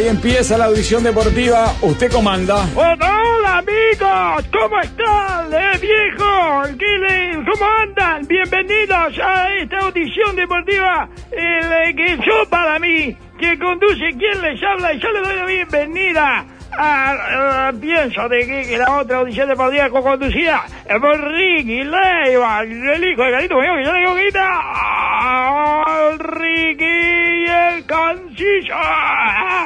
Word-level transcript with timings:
Ahí 0.00 0.08
empieza 0.08 0.56
la 0.56 0.64
audición 0.64 1.04
deportiva. 1.04 1.74
¿Usted 1.82 2.10
comanda? 2.10 2.64
Hola, 2.74 3.58
amigos, 3.58 4.48
¿cómo 4.50 4.80
están, 4.80 5.52
eh, 5.52 5.78
viejo? 5.78 6.62
¿Qué 6.78 6.86
le- 6.86 7.44
¿Cómo 7.44 7.66
andan? 7.82 8.26
Bienvenidos 8.26 9.18
a 9.22 9.54
esta 9.56 9.76
audición 9.80 10.34
deportiva 10.36 11.06
eh, 11.30 11.92
que 11.94 12.16
yo 12.16 12.48
para 12.48 12.78
mí, 12.78 13.14
que 13.38 13.58
conduce 13.58 14.08
quien 14.18 14.40
les 14.40 14.62
habla 14.62 14.94
y 14.94 15.00
yo 15.00 15.12
le 15.12 15.20
doy 15.20 15.36
la 15.36 15.44
bienvenida 15.44 16.46
a, 16.78 17.70
pienso 17.78 18.26
de 18.30 18.46
que, 18.46 18.78
la 18.78 19.00
otra 19.00 19.18
audición 19.18 19.48
deportiva 19.50 19.90
co-conducida 19.90 20.64
eh, 20.86 20.98
por 20.98 21.20
Ricky 21.30 21.84
Leiva, 21.84 22.62
el 22.62 23.04
hijo 23.04 23.22
de 23.22 23.32
Carito 23.32 23.56
que 23.60 23.66
yo 23.66 23.92
le 23.92 23.98
digo 23.98 24.14
que 24.14 24.28
está 24.28 24.48
Ricky 26.18 27.44
el 27.50 27.84
canciller 27.84 28.70
en 28.70 29.59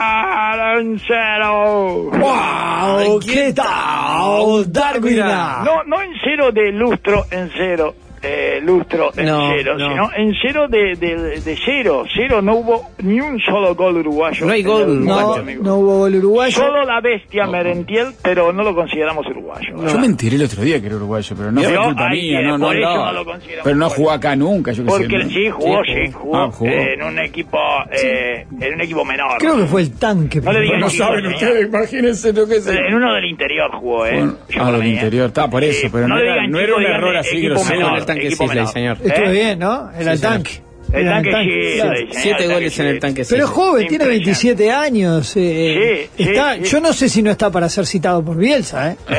cero. 1.07 2.11
¡Wow! 2.13 3.21
¿Qué 3.21 3.53
tal, 3.53 4.73
Darwina? 4.73 5.63
No, 5.65 5.83
no 5.85 6.03
en 6.03 6.13
cero 6.23 6.51
de 6.53 6.73
lustro 6.73 7.25
en 7.31 7.51
cero, 7.57 7.95
eh, 8.23 8.54
lustro 8.65 9.11
en 9.17 9.27
No, 9.27 9.51
cero, 9.57 9.75
no. 9.79 9.89
sino 9.89 10.11
en 10.17 10.35
cero 10.43 10.67
de, 10.69 10.95
de, 10.97 11.41
de 11.41 11.57
cero. 11.65 12.05
Cero 12.15 12.43
no 12.43 12.57
hubo 12.57 12.91
ni 12.99 13.21
un 13.21 13.39
solo 13.41 13.75
gol 13.75 13.97
uruguayo. 13.99 14.47
No 14.47 14.53
hay 14.53 14.63
gol 14.63 14.89
uruguayo, 14.89 15.27
no, 15.29 15.35
amigo. 15.35 15.63
no 15.65 15.77
hubo 15.77 15.99
gol 15.99 16.15
uruguayo. 16.17 16.57
Solo 16.57 16.85
la 16.85 17.01
bestia 17.01 17.47
Merentiel, 17.47 18.09
pero 18.23 18.53
no 18.53 18.63
lo 18.63 18.75
consideramos 18.75 19.27
uruguayo. 19.27 19.87
Yo 19.87 19.99
me 19.99 20.07
enteré 20.07 20.37
el 20.37 20.43
otro 20.45 20.63
día 20.63 20.81
que 20.81 20.87
era 20.87 20.97
uruguayo, 20.97 21.37
pero 21.37 21.53
no 21.53 21.63
fue 21.63 21.77
culpa 21.77 22.09
mía, 22.11 22.41
eh, 22.41 22.43
no, 22.45 22.59
no, 22.59 22.73
lo 23.13 23.25
Pero 23.63 23.77
no 23.77 23.91
jugó 23.91 24.11
acá 24.11 24.37
nunca, 24.37 24.73
yo 24.73 24.83
sé. 24.83 24.89
Porque 24.89 25.19
¿no? 25.19 25.29
sí 25.31 25.51
jugó, 25.51 25.85
sí, 25.85 26.13
jugó, 26.13 26.37
Ah, 26.37 26.51
jugó. 26.53 26.71
eh, 26.71 26.95
en 26.95 27.03
un 27.03 27.19
equipo, 27.19 27.59
eh, 27.93 28.47
en 28.61 28.75
un 28.75 28.81
equipo 28.81 29.05
menor. 29.05 29.39
Creo 29.39 29.57
que 29.57 29.67
fue 29.67 29.83
el 29.83 29.93
tanque. 29.99 30.41
No 30.41 30.53
le 30.53 30.61
No 30.79 30.89
chicos, 30.89 30.95
saben 30.97 31.27
ustedes, 31.27 31.67
imagínense 31.67 32.33
lo 32.33 32.47
que 32.47 32.57
es. 32.57 32.67
el- 32.67 32.79
En 32.87 32.95
uno 32.95 33.15
del 33.15 33.25
interior 33.27 33.71
jugó, 33.73 34.07
eh. 34.07 34.15
Bueno, 34.15 34.35
ah, 34.59 34.73
del 34.73 34.83
eh. 34.83 34.89
interior, 34.89 35.27
está 35.29 35.49
por 35.49 35.63
eso, 35.65 35.89
pero 35.93 36.09
no 36.09 36.19
era- 36.19 36.47
no 36.47 36.59
un 36.77 36.83
error 36.85 37.17
así 37.17 37.41
grosero. 37.41 37.97
El 37.97 38.07
tanque 38.07 38.29
señor. 38.69 38.99
Estuvo 39.05 39.27
¿Eh? 39.27 39.33
bien, 39.33 39.59
¿no? 39.59 39.91
Era 39.99 40.13
el 40.13 40.19
señor. 40.19 40.35
tanque. 40.35 40.51
El 40.93 41.07
tanque 41.09 41.31
señor, 41.81 41.97
Siete 42.13 42.47
goles 42.47 42.79
en 42.79 42.87
el 42.87 43.01
tanque. 43.01 43.25
Pero 43.29 43.49
joven, 43.49 43.89
tiene 43.89 44.05
Impresionante. 44.05 44.65
27 44.65 44.71
años. 44.71 45.33
eh, 45.37 46.09
sí, 46.17 46.23
está, 46.23 46.55
sí. 46.57 46.63
Yo 46.65 46.81
no 46.81 46.93
sé 46.93 47.09
si 47.09 47.23
no 47.23 47.31
está 47.33 47.51
para 47.51 47.69
ser 47.69 47.87
citado 47.87 48.25
por 48.25 48.37
Bielsa, 48.37 48.93
¿eh? 48.93 48.97
Eh, 49.09 49.15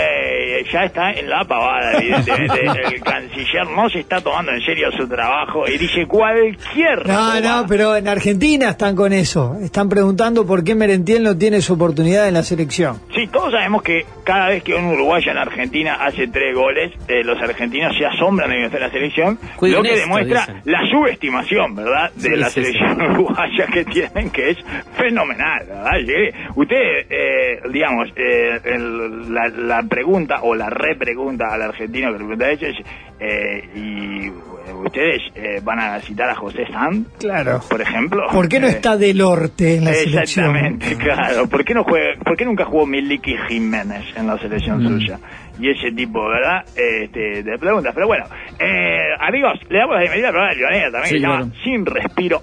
ya 0.72 0.84
está 0.86 1.12
en 1.12 1.30
la 1.30 1.44
pavada, 1.46 1.94
evidentemente. 2.00 2.62
El 2.96 3.02
canciller 3.02 3.68
no 3.76 3.90
se 3.90 4.00
está 4.00 4.22
tomando 4.22 4.52
en 4.52 4.62
serio 4.62 4.90
su 4.98 5.08
trabajo 5.08 5.66
y 5.68 5.78
dice 5.78 6.06
cualquier. 6.08 7.08
No, 7.08 7.40
no, 7.42 7.66
pero 7.68 7.96
en 7.96 8.08
Argentina 8.08 8.70
están 8.70 8.96
con 8.96 9.14
eso. 9.14 9.58
Están 9.62 9.90
preguntando 9.90 10.46
por 10.46 10.64
qué 10.64 10.76
Merentiel 10.76 11.24
no 11.24 11.38
tiene 11.38 11.62
su 11.62 11.74
oportunidad 11.74 12.28
en 12.28 12.34
la 12.36 12.44
selección. 12.44 13.00
Sí, 13.14 13.28
todos 13.28 13.52
sabemos 13.52 13.82
que 13.84 14.06
cada 14.24 14.50
vez 14.50 14.64
que 14.64 14.74
un 14.74 14.86
uruguayo 14.86 15.32
en 15.32 15.38
Argentina 15.38 15.96
hace 16.02 16.28
tres 16.28 16.56
goles, 16.56 16.92
eh, 17.08 17.24
los 17.24 17.40
argentinos 17.42 17.96
se 17.98 18.06
asombran 18.06 18.50
de 18.50 18.56
que 18.58 18.66
esté 18.66 18.78
en 18.78 18.84
la 18.84 18.90
selección, 18.92 19.40
Cuiden 19.56 19.78
lo 19.78 19.84
que 19.84 19.90
esto, 19.94 20.02
demuestra 20.02 20.40
dicen. 20.42 20.62
la 20.66 20.80
subestimación, 20.90 21.76
¿verdad?, 21.76 22.12
de 22.16 22.30
Sí, 22.30 22.36
la 22.36 22.50
sí, 22.50 22.64
selección 22.64 23.02
uruguaya 23.12 23.66
que 23.72 23.86
tienen, 23.86 24.30
que 24.32 24.50
es 24.52 24.58
fenomenal, 24.98 25.66
¿verdad? 25.68 25.92
Usted, 26.56 26.76
eh, 27.10 27.60
digamos, 27.72 28.08
eh, 28.16 28.60
el- 28.66 29.34
la, 29.34 29.48
la 29.50 29.84
pregunta 29.84 30.40
o 30.42 30.56
la 30.56 30.65
repregunta 30.70 31.46
al 31.54 31.62
argentino 31.62 32.08
que 32.08 32.12
le 32.14 32.18
pregunta 32.18 32.46
a 32.46 32.52
ellos 32.52 32.76
eh, 33.20 33.70
¿y 33.76 34.28
eh, 34.28 34.74
ustedes 34.84 35.22
eh, 35.36 35.62
van 35.64 35.80
a 35.80 36.00
citar 36.02 36.30
a 36.30 36.36
José 36.36 36.66
Sand, 36.68 37.08
Claro. 37.20 37.62
por 37.70 37.82
ejemplo? 37.82 38.24
¿Por 38.32 38.50
qué 38.50 38.60
no 38.60 38.68
Eh, 38.68 38.72
está 38.72 38.98
Del 38.98 39.22
Orte 39.22 39.78
en 39.78 39.86
la 39.86 39.94
selección? 39.94 40.56
Exactamente, 40.56 40.96
claro. 41.04 41.48
¿Por 41.48 41.64
qué, 41.64 41.74
no 41.74 41.84
juega, 41.84 42.20
¿Por 42.24 42.36
qué 42.36 42.46
nunca 42.46 42.66
jugó 42.66 42.86
Miliki 42.86 43.36
Jiménez 43.48 44.04
en 44.18 44.28
la 44.28 44.38
selección 44.38 44.84
Mm. 44.84 44.88
suya? 45.00 45.20
Y 45.60 45.70
ese 45.70 45.92
tipo, 45.96 46.28
¿verdad? 46.28 46.66
Este, 46.76 47.42
de 47.44 47.58
preguntas. 47.58 47.94
Pero 47.96 48.08
bueno, 48.08 48.26
eh, 48.60 49.00
amigos, 49.22 49.54
le 49.70 49.78
damos 49.80 49.96
la 49.96 50.02
bienvenida 50.02 50.28
al 50.28 50.34
programa 50.34 50.54
de 50.54 50.60
Leonera 50.60 50.92
también, 50.92 51.06
Sí, 51.08 51.14
que 51.14 51.20
se 51.20 51.22
llama 51.22 51.38
claro. 51.38 51.64
Sin 51.64 51.86
Respiro. 51.86 52.42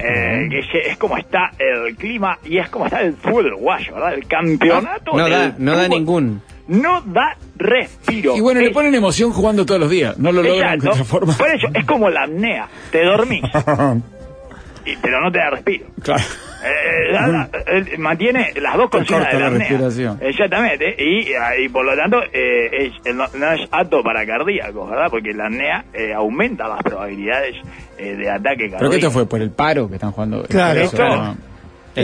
Eh, 0.00 0.46
que 0.48 0.58
es, 0.60 0.66
es 0.92 0.96
como 0.96 1.18
está 1.18 1.50
el 1.58 1.96
clima 1.96 2.38
y 2.44 2.58
es 2.58 2.68
como 2.70 2.86
está 2.86 3.00
el 3.02 3.14
fútbol 3.14 3.46
uruguayo, 3.46 3.94
¿verdad? 3.94 4.14
El 4.14 4.26
campeonato. 4.28 5.12
No 5.12 5.28
da, 5.28 5.54
no 5.58 5.76
da 5.76 5.88
ningún. 5.88 6.40
No 6.68 7.00
da 7.00 7.36
respiro. 7.56 8.36
Y 8.36 8.40
bueno, 8.40 8.60
le 8.60 8.68
Es- 8.68 8.72
ponen 8.72 8.94
emoción 8.94 9.32
jugando 9.32 9.64
todos 9.66 9.80
los 9.80 9.90
días. 9.90 10.16
No 10.18 10.30
lo 10.32 10.42
logran 10.42 10.78
de 10.78 10.88
otra 10.88 11.04
forma. 11.04 11.34
Por 11.36 11.48
eso, 11.48 11.66
es 11.74 11.84
como 11.86 12.08
la 12.10 12.24
apnea. 12.24 12.68
Te 12.92 13.04
dormís, 13.04 13.42
y- 14.84 14.96
pero 15.02 15.20
no 15.20 15.30
te 15.32 15.38
da 15.38 15.50
respiro. 15.50 15.86
claro. 16.02 16.22
Eh, 16.60 17.12
la- 17.12 17.28
la- 17.28 17.48
él 17.68 17.98
mantiene 17.98 18.52
las 18.60 18.76
dos 18.76 18.90
consignas 18.90 19.28
de 19.28 19.34
la 19.34 19.38
la 19.38 19.46
apnea. 19.46 19.58
respiración. 19.68 20.18
Exactamente, 20.20 20.92
y, 20.98 21.28
y 21.64 21.68
por 21.68 21.84
lo 21.84 21.94
tanto 21.96 22.18
eh, 22.32 22.90
es, 23.04 23.14
no, 23.14 23.26
no 23.34 23.52
es 23.52 23.60
apto 23.70 24.02
para 24.02 24.26
cardíacos, 24.26 24.90
¿verdad? 24.90 25.06
Porque 25.08 25.32
la 25.34 25.46
apnea 25.46 25.84
eh, 25.94 26.12
aumenta 26.12 26.66
las 26.66 26.82
probabilidades 26.82 27.54
eh, 27.96 28.16
de 28.16 28.28
ataque 28.28 28.62
cardíaco. 28.70 28.78
¿Pero 28.78 28.90
qué 28.90 28.96
esto 28.96 29.10
fue? 29.12 29.26
¿Por 29.26 29.40
el 29.40 29.52
paro 29.52 29.88
que 29.88 29.94
están 29.94 30.10
jugando? 30.10 30.42
Claro. 30.48 30.80
Esto- 30.80 31.36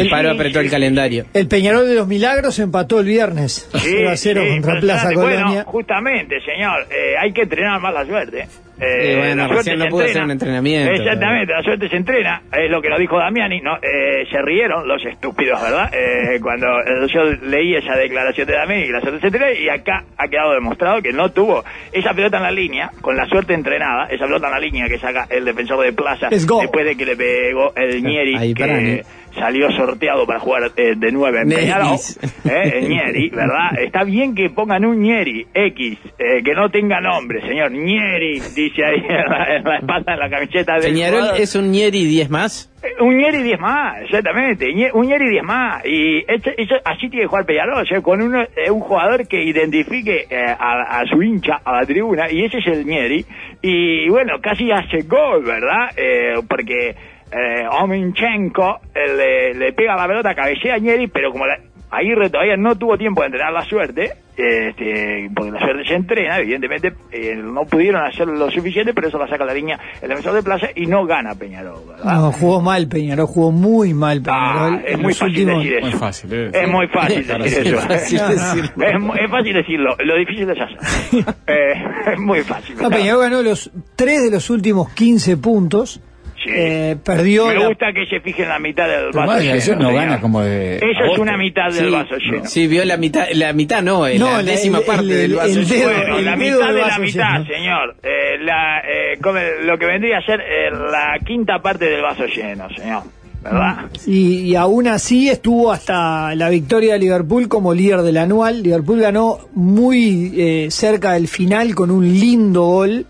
El 0.01 0.11
paro 0.11 0.31
apretó 0.31 0.61
el 0.61 0.71
calendario. 0.71 1.27
El 1.33 1.49
Peñarol 1.49 1.89
de 1.89 1.95
los 1.95 2.07
Milagros 2.07 2.59
empató 2.59 3.01
el 3.01 3.07
viernes. 3.07 3.69
Sí, 3.75 3.91
0 3.97 4.11
a 4.11 4.17
0 4.17 4.43
sí, 4.45 4.51
contra 4.61 4.81
Plaza. 4.81 5.13
Colonia. 5.13 5.45
Bueno, 5.45 5.65
justamente, 5.67 6.37
señor, 6.41 6.87
eh, 6.91 7.17
hay 7.19 7.33
que 7.33 7.43
entrenar 7.43 7.81
más 7.81 7.95
la 7.95 8.05
suerte. 8.07 8.49
Eh, 8.81 9.13
Y 9.13 9.17
bueno, 9.19 9.37
la 9.37 9.49
suerte 9.49 9.57
recién 9.57 9.79
no 9.79 9.85
se 9.85 9.91
pudo 9.91 10.01
hacer 10.01 10.09
entrena. 10.11 10.25
un 10.25 10.31
entrenamiento. 10.33 10.93
Exactamente, 10.93 11.53
la 11.53 11.63
suerte 11.63 11.89
se 11.89 11.97
entrena, 11.97 12.43
es 12.53 12.71
lo 12.71 12.83
que 12.83 12.89
nos 12.89 12.99
dijo 12.99 13.19
Damiani, 13.19 13.61
¿no? 13.61 13.77
Eh, 13.77 14.27
se 14.31 14.43
rieron 14.43 14.87
los 14.89 15.05
estúpidos, 15.05 15.61
¿verdad? 15.63 15.91
Eh, 15.95 16.41
cuando 16.41 16.67
yo 17.07 17.23
leí 17.49 17.77
esa 17.77 17.97
declaración 17.97 18.47
de 18.47 18.55
Damiani, 18.55 18.89
la 18.89 19.01
suerte 19.01 19.21
se 19.21 19.27
entrena, 19.29 19.53
y 19.53 19.69
acá 19.69 20.05
ha 20.19 20.29
quedado 20.29 20.55
demostrado 20.55 21.03
que 21.03 21.13
no 21.13 21.31
tuvo 21.31 21.63
esa 21.93 22.13
pelota 22.15 22.39
en 22.39 22.43
la 22.43 22.51
línea, 22.51 22.91
con 23.01 23.17
la 23.17 23.27
suerte 23.27 23.55
entrenada, 23.55 24.07
esa 24.11 24.25
pelota 24.27 24.47
en 24.49 24.53
la 24.55 24.61
línea 24.61 24.89
que 24.89 24.99
saca 24.99 25.27
el 25.31 25.45
defensor 25.45 25.85
de 25.85 25.93
Plaza, 25.93 26.29
después 26.31 26.85
de 26.85 26.97
que 26.97 27.05
le 27.07 27.17
pegó 27.17 27.73
el 27.77 28.03
Nieri, 28.03 28.37
Ahí, 28.37 28.55
que 28.55 29.03
salió 29.39 29.69
sorteado 29.73 30.27
para 30.27 30.39
jugar 30.39 30.71
eh, 30.77 30.95
de 30.97 31.11
nueve 31.11 31.41
en 31.43 31.49
Neris. 31.49 31.65
Peñarol, 31.65 32.57
eh, 32.57 32.79
el 32.79 32.89
Nieri, 32.89 33.31
¿verdad? 33.31 33.79
Está 33.85 34.05
bien 34.05 34.33
que 34.35 34.49
pongan 34.51 34.85
un 34.85 35.01
Nieri 35.03 35.45
X, 35.53 35.99
eh, 36.19 36.43
que 36.45 36.55
no 36.55 36.69
tenga 36.71 37.01
nombre, 37.01 37.41
señor. 37.41 37.73
Nieri, 37.73 38.41
dice 38.65 38.85
ahí 38.85 38.97
en 39.09 39.31
la, 39.31 39.57
en 39.57 39.65
la 39.65 39.77
espalda, 39.79 40.13
en 40.15 40.19
la 40.21 40.31
camiseta 40.31 40.75
de 40.75 40.89
Peñarol 40.89 41.29
es 41.39 41.55
un 41.55 41.71
Nieri 41.71 42.05
10 42.05 42.31
más. 42.31 42.71
un 43.01 43.17
Nieri 43.17 43.43
10 43.43 43.61
más, 43.61 44.03
exactamente. 44.03 44.67
Un 44.93 45.07
Nieri 45.07 45.29
10 45.31 45.43
más. 45.43 45.85
Y 45.87 46.19
eso, 46.27 46.51
eso- 46.57 46.81
así 46.85 47.09
tiene 47.09 47.23
que 47.23 47.27
jugar 47.29 47.47
Peñarol, 47.47 47.83
o 47.83 47.87
sea, 47.87 48.01
con 48.03 48.21
uno, 48.23 48.43
eh, 48.43 48.71
un 48.71 48.81
jugador 48.81 49.27
que 49.27 49.43
identifique 49.43 50.27
eh, 50.29 50.45
a, 50.59 51.01
a 51.01 51.07
su 51.07 51.23
hincha, 51.23 51.61
a 51.65 51.81
la 51.81 51.87
tribuna, 51.87 52.31
y 52.31 52.45
ese 52.45 52.59
es 52.59 52.67
el 52.67 52.87
Nieri. 52.87 53.25
Y 53.63 54.09
bueno, 54.11 54.35
casi 54.43 54.71
hace 54.71 55.03
gol, 55.07 55.45
¿verdad? 55.45 55.89
Eh, 55.97 56.35
porque 56.49 56.91
eh, 56.91 57.67
Ominchenko 57.83 58.81
eh, 58.95 59.17
le, 59.17 59.55
le 59.55 59.73
pega 59.73 59.97
la 59.97 60.07
pelota, 60.07 60.35
cabecea 60.35 60.75
a 60.75 60.79
Nieri, 60.79 61.07
pero 61.09 61.31
como 61.33 61.47
la, 61.47 61.57
Aguirre 61.95 62.31
todavía 62.31 62.57
no 62.57 62.77
tuvo 62.77 62.97
tiempo 62.99 63.21
de 63.23 63.27
entrenar 63.27 63.53
la 63.53 63.65
suerte, 63.65 64.13
este, 64.37 65.31
porque 65.35 65.53
la 65.53 65.59
suerte 65.61 65.85
se 65.87 65.95
entrena, 65.95 66.39
evidentemente 66.39 66.93
eh, 67.13 67.37
no 67.37 67.63
pudieron 67.65 68.05
hacer 68.05 68.27
lo 68.27 68.51
suficiente, 68.51 68.93
pero 68.93 69.09
eso 69.09 69.19
la 69.19 69.29
saca 69.29 69.45
la 69.45 69.55
línea 69.55 69.79
el 70.03 70.09
defensor 70.09 70.35
de 70.35 70.43
plaza 70.43 70.67
y 70.75 70.87
no 70.87 71.07
gana 71.07 71.35
Peñarol, 71.35 71.83
¿verdad? 71.89 72.05
No, 72.21 72.33
jugó 72.33 72.61
mal 72.61 72.89
Peñarol, 72.89 73.27
jugó 73.27 73.53
muy 73.53 73.95
mal 73.95 74.23
Ah, 74.27 74.55
Peñarol. 74.71 74.85
es 74.87 74.95
en 74.95 75.03
muy 75.03 75.15
fácil 75.15 75.29
últimos- 75.29 75.59
decir 75.65 75.75
eso. 75.77 75.87
Muy 75.87 75.99
fácil, 75.99 76.33
eh. 76.33 76.51
Es 76.53 76.69
muy 76.69 76.87
fácil 76.89 77.27
decir 77.27 77.67
eso. 77.67 77.79
fácil 77.89 78.19
No, 78.19 78.25
no. 78.29 78.35
decirlo. 78.35 79.15
Es, 79.15 79.23
es 79.25 79.31
fácil 79.31 79.55
decirlo, 79.55 79.97
lo 80.05 80.17
difícil 80.17 80.51
es 80.51 80.61
hacerlo. 80.61 81.33
Eh, 81.47 82.13
es 82.15 82.19
muy 82.19 82.41
fácil. 82.41 82.77
No, 82.81 82.91
Peñarol 82.91 83.21
ganó 83.23 83.43
los 83.43 83.71
tres 83.97 84.23
de 84.25 84.31
los 84.31 84.49
últimos 84.51 84.89
15 84.95 85.37
puntos. 85.37 86.01
Sí. 86.45 86.51
Eh, 86.55 86.97
perdió 87.03 87.47
Me 87.47 87.55
la- 87.55 87.69
gusta 87.69 87.87
que 87.95 88.05
se 88.07 88.21
fije 88.21 88.43
en 88.43 88.51
la 88.51 88.59
mitad 88.59 88.87
del 88.87 89.07
Pero 89.13 89.27
vaso 89.27 89.41
lleno. 89.41 89.55
eso 89.55 89.73
no 89.77 89.89
señor. 89.89 89.95
gana 89.95 90.21
como 90.21 90.43
de. 90.43 90.77
Eso 90.77 91.13
es 91.13 91.19
una 91.19 91.37
mitad 91.39 91.73
del 91.73 91.91
vaso 91.91 92.17
lleno. 92.19 92.45
Sí, 92.45 92.67
vio 92.67 92.85
la 92.85 92.97
mitad, 92.99 93.27
la 93.33 93.53
mitad 93.55 93.83
no, 93.83 94.07
eh, 94.07 94.19
No, 94.19 94.31
la 94.31 94.43
décima 94.43 94.79
el- 94.81 94.85
parte 94.85 95.03
el- 95.05 95.09
del 95.09 95.35
vaso. 95.35 95.59
el 95.59 95.67
dedo- 95.69 95.85
Bueno, 95.91 96.19
el 96.19 96.25
la 96.27 96.37
mitad 96.37 96.73
de 96.75 96.81
la 96.83 96.99
mitad, 96.99 97.33
lleno. 97.39 97.47
señor. 97.47 97.97
Eh, 98.03 98.39
la, 98.43 98.79
eh, 98.81 99.19
como 99.23 99.39
lo 99.65 99.79
que 99.79 99.87
vendría 99.87 100.19
a 100.19 100.23
ser 100.23 100.41
eh, 100.41 100.71
la 100.71 101.19
quinta 101.25 101.61
parte 101.61 101.87
del 101.87 102.03
vaso 102.03 102.27
lleno, 102.27 102.69
señor. 102.77 103.03
¿Verdad? 103.43 103.91
Y, 104.07 104.39
y 104.51 104.57
aún 104.57 104.87
así 104.89 105.29
estuvo 105.29 105.71
hasta 105.71 106.35
la 106.35 106.49
victoria 106.49 106.95
de 106.95 106.99
Liverpool 107.01 107.47
como 107.47 107.75
líder 107.75 108.01
del 108.01 108.17
anual. 108.17 108.63
Liverpool 108.63 109.01
ganó 109.01 109.39
muy 109.53 110.33
eh, 110.37 110.67
cerca 110.71 111.13
del 111.13 111.29
final 111.29 111.75
con 111.75 111.91
un 111.91 112.05
lindo 112.07 112.63
gol 112.65 113.07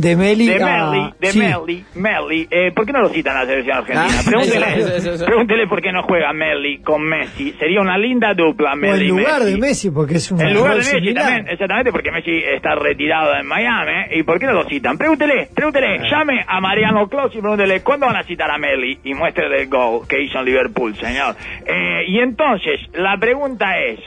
De 0.00 0.16
Meli 0.16 0.46
de 0.46 0.62
a- 0.62 0.90
Meli, 0.90 1.12
de 1.18 1.26
sí. 1.32 1.38
Meli, 1.38 1.84
Meli, 1.96 2.48
eh, 2.50 2.72
¿por 2.74 2.86
qué 2.86 2.92
no 2.92 3.00
lo 3.02 3.08
citan 3.08 3.36
a 3.36 3.40
la 3.40 3.46
selección 3.46 3.78
argentina? 3.78 4.06
Ah, 4.08 4.22
pregúntele, 4.24 4.66
eso, 4.78 4.94
eso, 4.96 5.12
eso. 5.14 5.24
pregúntele 5.26 5.66
por 5.66 5.80
qué 5.82 5.92
no 5.92 6.02
juega 6.04 6.32
Meli 6.32 6.78
con 6.78 7.02
Messi. 7.02 7.52
Sería 7.58 7.80
una 7.80 7.98
linda 7.98 8.32
dupla 8.34 8.74
Meli 8.76 9.08
en 9.08 9.16
lugar 9.16 9.40
Messi. 9.40 9.52
de 9.52 9.58
Messi, 9.58 9.90
porque 9.90 10.14
es 10.14 10.30
un 10.30 10.40
En 10.40 10.54
lugar 10.54 10.72
de 10.72 10.78
Messi 10.78 10.90
similar. 10.92 11.24
también, 11.24 11.48
exactamente, 11.48 11.92
porque 11.92 12.10
Messi 12.12 12.42
está 12.54 12.74
retirado 12.74 13.34
en 13.34 13.46
Miami. 13.46 13.92
¿Y 14.14 14.22
por 14.22 14.38
qué 14.38 14.46
no 14.46 14.52
lo 14.52 14.64
citan? 14.68 14.96
Pregúntele, 14.98 15.48
pregúntele, 15.54 15.98
llame 16.10 16.44
a 16.46 16.60
Mariano 16.60 17.08
Claus 17.08 17.34
y 17.34 17.40
pregúntele, 17.40 17.80
¿cuándo 17.82 18.06
van 18.06 18.16
a 18.16 18.22
citar 18.24 18.50
a 18.50 18.58
Meli? 18.58 18.98
Y 19.04 19.14
muéstrele 19.14 19.62
el 19.62 19.68
gol 19.68 20.06
que 20.08 20.22
hizo 20.22 20.38
en 20.38 20.44
Liverpool, 20.44 20.94
señor. 20.96 21.34
Eh, 21.66 22.04
y 22.06 22.18
entonces, 22.20 22.80
la 22.94 23.16
pregunta 23.18 23.78
es, 23.78 23.98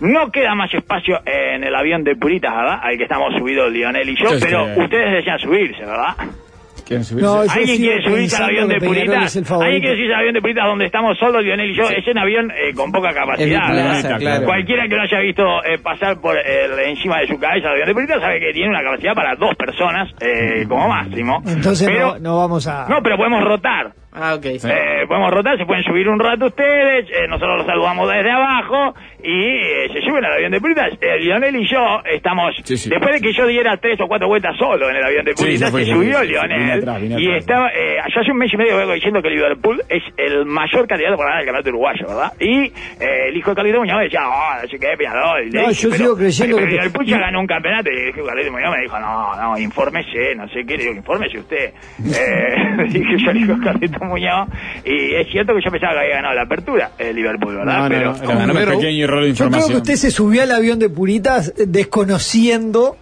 no 0.00 0.30
queda 0.30 0.54
más 0.54 0.72
espacio 0.72 1.20
en 1.26 1.64
el 1.64 1.74
avión 1.74 2.04
de 2.04 2.16
Puritas, 2.16 2.54
¿verdad? 2.54 2.78
Al 2.82 2.96
que 2.96 3.02
estamos 3.04 3.34
subidos 3.36 3.70
Lionel 3.72 4.08
y 4.08 4.16
yo, 4.16 4.32
Yo 4.32 4.38
pero 4.40 4.64
ustedes 4.84 5.12
desean 5.12 5.38
subirse, 5.38 5.80
¿verdad? 5.84 6.14
¿Quieren 6.86 7.04
subirse? 7.04 7.26
No, 7.28 7.40
¿Alguien 7.42 7.76
quiere 7.76 8.02
subirse 8.02 8.36
al 8.36 8.44
avión 8.44 8.68
de 8.68 8.78
Puritas? 8.80 9.36
¿Alguien 9.50 9.80
quiere 9.82 9.96
subirse 9.96 10.14
al 10.14 10.20
avión 10.20 10.34
de 10.34 10.40
Puritas 10.40 10.64
donde 10.64 10.86
estamos 10.86 11.18
solos, 11.18 11.42
Lionel 11.44 11.70
y 11.70 11.74
yo? 11.76 11.82
Es 11.90 12.06
un 12.06 12.16
avión 12.18 12.50
eh, 12.50 12.72
con 12.74 12.90
poca 12.92 13.12
capacidad. 13.12 13.68
Plaza, 13.68 14.16
claro. 14.16 14.44
Cualquiera 14.46 14.88
que 14.88 14.94
lo 14.96 15.02
haya 15.02 15.18
visto 15.20 15.64
eh, 15.64 15.78
pasar 15.82 16.18
por 16.20 16.34
el- 16.38 16.78
encima 16.88 17.18
de 17.20 17.26
su 17.26 17.38
cabeza 17.38 17.66
el 17.66 17.72
avión 17.74 17.88
de 17.88 17.94
Puritas 17.94 18.20
sabe 18.22 18.40
que 18.40 18.52
tiene 18.54 18.70
una 18.70 18.82
capacidad 18.82 19.14
para 19.14 19.34
dos 19.34 19.54
personas 19.56 20.08
eh, 20.20 20.64
como 20.66 20.88
máximo. 20.88 21.42
Entonces 21.46 21.88
Pero- 21.88 22.14
no, 22.14 22.18
no 22.20 22.38
vamos 22.38 22.66
a... 22.66 22.86
No, 22.88 23.02
pero 23.02 23.16
podemos 23.18 23.44
rotar. 23.44 23.92
Ah, 24.10 24.34
ok. 24.34 24.46
Eh, 24.46 25.04
podemos 25.06 25.30
rotar, 25.30 25.58
se 25.58 25.66
pueden 25.66 25.84
subir 25.84 26.08
un 26.08 26.18
rato 26.18 26.46
ustedes, 26.46 27.06
eh, 27.10 27.28
nosotros 27.28 27.58
los 27.58 27.66
saludamos 27.66 28.08
desde 28.10 28.30
abajo 28.30 28.94
y 29.22 29.44
eh, 29.44 29.88
se 29.92 30.00
suben 30.02 30.24
al 30.24 30.32
avión 30.34 30.52
de 30.52 30.60
Puritas. 30.60 30.92
Eh, 31.00 31.18
Lionel 31.20 31.56
y 31.56 31.66
yo 31.68 32.00
estamos, 32.10 32.54
Sí, 32.64 32.76
sí. 32.76 32.88
después 32.90 33.14
de 33.14 33.20
que 33.20 33.32
yo 33.32 33.46
diera 33.46 33.76
tres 33.76 34.00
o 34.00 34.06
cuatro 34.06 34.28
vueltas 34.28 34.56
solo 34.58 34.88
en 34.90 34.96
el 34.96 35.04
avión 35.04 35.24
de 35.24 35.32
Sí, 35.36 35.44
Puritas, 35.44 35.70
fue, 35.70 35.84
se 35.84 35.92
subió 35.92 36.18
sí, 36.20 36.26
sí, 36.26 36.32
vine 36.32 36.48
Lionel 36.48 36.78
atrás, 36.78 37.00
vine 37.02 37.14
y 37.20 37.24
atrás. 37.26 37.38
estaba, 37.40 37.68
eh, 37.70 37.96
yo 38.14 38.20
hace 38.20 38.30
un 38.32 38.38
mes 38.38 38.52
y 38.52 38.56
medio 38.56 38.76
vengo 38.76 38.92
diciendo 38.92 39.20
que 39.22 39.30
Liverpool 39.30 39.82
es 39.88 40.02
el 40.16 40.44
mayor 40.46 40.86
candidato 40.86 41.16
para 41.16 41.30
ganar 41.30 41.40
el 41.42 41.46
campeonato 41.46 41.70
uruguayo, 41.70 42.06
¿verdad? 42.08 42.32
Y 42.40 42.66
eh, 43.02 43.28
el 43.28 43.36
hijo 43.36 43.50
de 43.50 43.56
Carlito 43.56 43.78
Muñoz 43.78 44.00
decía, 44.02 44.20
oh, 44.28 44.62
no 44.62 44.68
sé 44.68 44.78
qué, 44.78 44.88
Peñarol. 44.96 45.50
No, 45.50 45.68
dije, 45.68 45.82
yo 45.82 45.90
sigo 45.92 46.16
creyendo 46.16 46.56
pero 46.56 46.68
que- 46.68 46.72
Liverpool 46.74 47.06
ya 47.06 47.18
ganó 47.18 47.40
un 47.40 47.46
campeonato 47.46 47.90
y 47.90 48.06
dije, 48.06 48.22
Carlito 48.24 48.52
Muñoz 48.52 48.74
me 48.76 48.82
dijo, 48.82 48.98
no, 49.00 49.36
no, 49.36 49.58
infórmese, 49.58 50.34
no 50.36 50.48
sé 50.48 50.64
qué, 50.66 50.76
le 50.76 50.82
digo, 50.84 50.94
infórmese 50.94 51.38
usted. 51.38 51.72
Eh, 52.18 52.84
dije 52.88 53.16
yo, 53.24 53.32
le 53.32 53.40
dijo 53.40 53.54
Carlito 53.62 54.04
Muñoz, 54.04 54.48
y 54.84 55.14
es 55.14 55.28
cierto 55.30 55.54
que 55.54 55.60
yo 55.64 55.70
pensaba 55.70 55.92
que 55.94 55.98
había 56.00 56.14
ganado 56.16 56.34
la 56.34 56.42
apertura, 56.42 56.90
el 56.98 57.14
Liverpool, 57.16 57.56
¿verdad? 57.56 57.76
No, 57.76 57.82
no, 57.82 57.88
pero, 57.88 58.04
no, 58.12 58.76
un 58.78 58.82
Yo 59.26 59.50
creo 59.50 59.66
que 59.68 59.76
usted 59.76 59.94
se 59.96 60.10
subió 60.10 60.42
al 60.42 60.52
avión 60.52 60.78
de 60.78 60.88
Puritas 60.88 61.48
eh, 61.56 61.64
desconociendo 61.66 62.96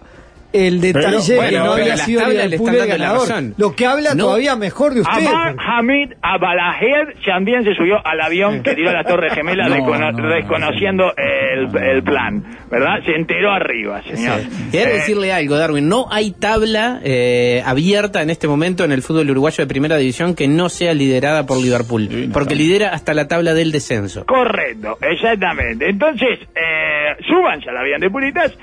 el 0.53 0.79
detalle 0.79 1.37
Pero, 1.37 1.49
que 1.49 1.57
no 1.59 1.73
había 1.73 1.97
sido 1.97 2.25
Liverpool 2.27 2.73
el 2.75 2.87
ganador. 2.87 3.27
Lo 3.57 3.75
que 3.75 3.85
habla 3.85 4.15
No. 4.15 4.25
todavía 4.25 4.55
mejor 4.55 4.93
de 4.93 5.01
usted. 5.01 5.27
Amar 5.27 5.55
Hamid 5.59 6.13
Abalahed 6.21 7.15
también 7.25 7.63
se 7.65 7.75
subió 7.75 7.97
al 8.05 8.21
avión 8.21 8.63
que 8.63 8.73
tiró 8.73 8.91
la 8.91 9.03
Torre 9.03 9.29
Gemela 9.31 9.67
No, 9.67 9.75
descono- 9.75 10.11
no, 10.13 10.21
no. 10.23 10.29
desconociendo 10.29 11.13
el, 11.57 11.77
el 11.83 12.03
plan, 12.03 12.43
¿verdad? 12.69 13.03
Se 13.05 13.11
enteró 13.11 13.51
arriba, 13.51 14.01
señor. 14.03 14.39
Quiero 14.71 14.91
Eh, 14.91 14.93
decirle 14.95 15.31
algo, 15.33 15.57
Darwin. 15.57 15.87
No 15.89 16.05
hay 16.11 16.31
tabla 16.31 16.99
eh, 17.03 17.61
abierta 17.65 18.21
en 18.21 18.29
este 18.29 18.47
momento 18.47 18.83
en 18.83 18.91
el 18.91 19.01
fútbol 19.01 19.29
uruguayo 19.29 19.63
de 19.63 19.67
primera 19.67 19.97
división 19.97 20.35
que 20.35 20.47
no 20.47 20.69
sea 20.69 20.93
liderada 20.93 21.45
por 21.45 21.57
Liverpool. 21.61 22.07
Sí, 22.09 22.27
no 22.27 22.33
porque 22.33 22.53
está. 22.53 22.63
lidera 22.63 22.89
hasta 22.93 23.13
la 23.13 23.27
tabla 23.27 23.53
del 23.53 23.71
descenso. 23.71 24.25
Correcto, 24.25 24.97
exactamente. 25.01 25.89
Entonces, 25.89 26.39
eh, 26.55 27.15
súbanse 27.27 27.69
al 27.69 27.77
avión 27.77 27.99
de 28.01 28.09
Puritas 28.09 28.57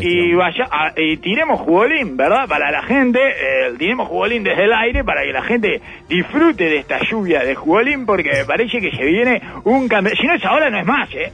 y, 0.00 0.06
y 0.30 0.34
vaya 0.34 0.68
a- 0.70 0.92
y 0.96 1.16
tiremos 1.18 1.60
jugolín, 1.60 2.16
¿verdad? 2.16 2.46
Para 2.48 2.70
la 2.70 2.82
gente, 2.82 3.18
eh, 3.20 3.72
tiremos 3.78 4.08
jugolín 4.08 4.42
desde 4.42 4.64
el 4.64 4.72
aire 4.72 5.04
para 5.04 5.22
que 5.22 5.32
la 5.32 5.42
gente 5.42 5.80
disfrute 6.08 6.64
de 6.64 6.78
esta 6.78 6.98
lluvia 7.10 7.40
de 7.44 7.54
jugolín 7.54 8.06
porque 8.06 8.30
me 8.32 8.44
parece 8.44 8.80
que 8.80 8.90
se 8.90 9.04
viene 9.04 9.40
un 9.64 9.88
cambio. 9.88 10.14
Si 10.16 10.26
no 10.26 10.34
es 10.34 10.44
ahora, 10.44 10.70
no 10.70 10.78
es 10.80 10.86
más, 10.86 11.08
¿eh? 11.14 11.32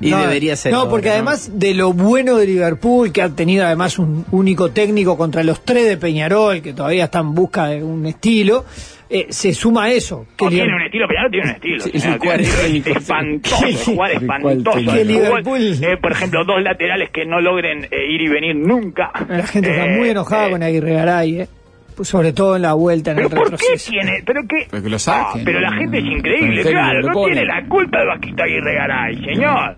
Y 0.00 0.10
No, 0.10 0.18
debería 0.22 0.56
ser. 0.56 0.72
No, 0.72 0.78
ahora, 0.78 0.90
porque 0.90 1.10
además 1.10 1.58
de 1.58 1.74
lo 1.74 1.92
bueno 1.92 2.36
de 2.36 2.46
Liverpool, 2.46 3.12
que 3.12 3.20
ha 3.22 3.28
tenido 3.28 3.66
además 3.66 3.98
un 3.98 4.24
único 4.30 4.70
técnico 4.70 5.16
contra 5.18 5.42
los 5.44 5.62
tres 5.64 5.86
de 5.88 5.96
Peñarol, 5.98 6.62
que 6.62 6.72
todavía 6.72 7.04
está 7.04 7.18
en 7.20 7.34
busca 7.34 7.66
de 7.66 7.82
un 7.82 8.06
estilo, 8.06 8.64
eh, 9.10 9.26
se 9.28 9.52
suma 9.52 9.90
eso. 9.90 10.26
Que 10.38 10.44
O 10.46 10.48
Liber- 10.48 10.62
tiene 10.62 10.74
un 10.76 10.82
estilo, 10.82 11.06
Peñarol 11.08 11.30
tiene 11.30 11.46
un 11.48 11.54
estilo. 11.54 11.80
Sí, 11.80 11.90
señor, 12.00 12.14
sí, 12.14 12.20
tiene 12.20 12.34
un 12.34 12.40
estilo 12.40 12.62
técnico, 12.62 12.90
sí. 12.90 12.96
espantoso, 12.96 13.90
jugar 13.90 14.10
¿Cuál 14.12 14.22
espantoso. 14.22 14.78
Fútbol, 14.78 15.06
Liverpool- 15.06 15.84
eh, 15.84 15.96
por 16.00 16.12
ejemplo, 16.12 16.44
dos 16.46 16.62
laterales 16.62 17.10
que 17.10 17.26
no 17.26 17.40
logren 17.40 17.84
eh, 17.90 18.06
ir 18.10 18.22
y 18.22 18.28
venir 18.28 18.56
nunca. 18.56 19.10
La 19.28 19.46
gente 19.46 19.70
está 19.70 19.84
Eh, 19.86 19.96
muy 19.98 20.08
enojada 20.08 20.46
eh, 20.46 20.50
con 20.52 20.62
Aguirre 20.62 20.92
Garay, 20.94 21.40
eh. 21.42 21.48
Pues 21.96 22.08
sobre 22.08 22.32
todo 22.32 22.56
en 22.56 22.62
la 22.62 22.72
vuelta, 22.72 23.10
en 23.10 23.16
¿Pero 23.16 23.28
el 23.28 23.34
por 23.34 23.44
qué 23.50 23.56
retroceso. 23.56 23.90
tiene? 23.90 24.22
¿Pero 24.24 24.40
qué? 24.48 24.66
Pero 24.70 24.82
que 24.82 24.88
lo 24.88 24.98
saquen. 24.98 25.40
Ah, 25.42 25.44
pero 25.44 25.60
la 25.60 25.72
gente 25.72 25.98
es 25.98 26.04
increíble, 26.04 26.62
claro. 26.62 27.02
No 27.02 27.12
pone. 27.12 27.34
tiene 27.34 27.46
la 27.46 27.66
culpa 27.68 28.00
el 28.00 28.06
Vasquito 28.06 28.42
Aguirre 28.42 28.74
Garay, 28.74 29.16
señor. 29.22 29.76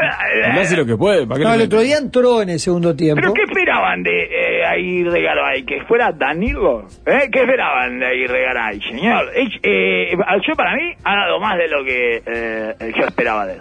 Hace 0.00 0.76
lo 0.76 0.86
que 0.86 0.96
puede. 0.96 1.26
¿para 1.26 1.38
qué 1.38 1.44
No, 1.44 1.54
el 1.54 1.62
otro 1.62 1.80
día 1.80 1.98
entró 1.98 2.42
en 2.42 2.50
el 2.50 2.60
segundo 2.60 2.94
tiempo. 2.94 3.20
¿Pero 3.20 3.34
qué 3.34 3.42
esperaban 3.42 4.02
de 4.02 4.24
eh, 4.24 4.64
Aguirre 4.64 5.22
Garay? 5.22 5.64
¿Que 5.64 5.82
fuera 5.84 6.12
Danilo? 6.12 6.86
¿Eh? 7.06 7.28
¿Qué 7.32 7.40
esperaban 7.40 7.98
de 7.98 8.06
Aguirre 8.06 8.42
Garay, 8.42 8.80
señor? 8.82 9.30
Eh, 9.34 10.16
yo 10.46 10.54
para 10.54 10.74
mí 10.74 10.92
ha 11.04 11.16
dado 11.16 11.40
más 11.40 11.58
de 11.58 11.68
lo 11.68 11.84
que 11.84 12.22
eh, 12.24 12.92
yo 12.96 13.06
esperaba 13.06 13.46
de 13.46 13.54
él. 13.54 13.60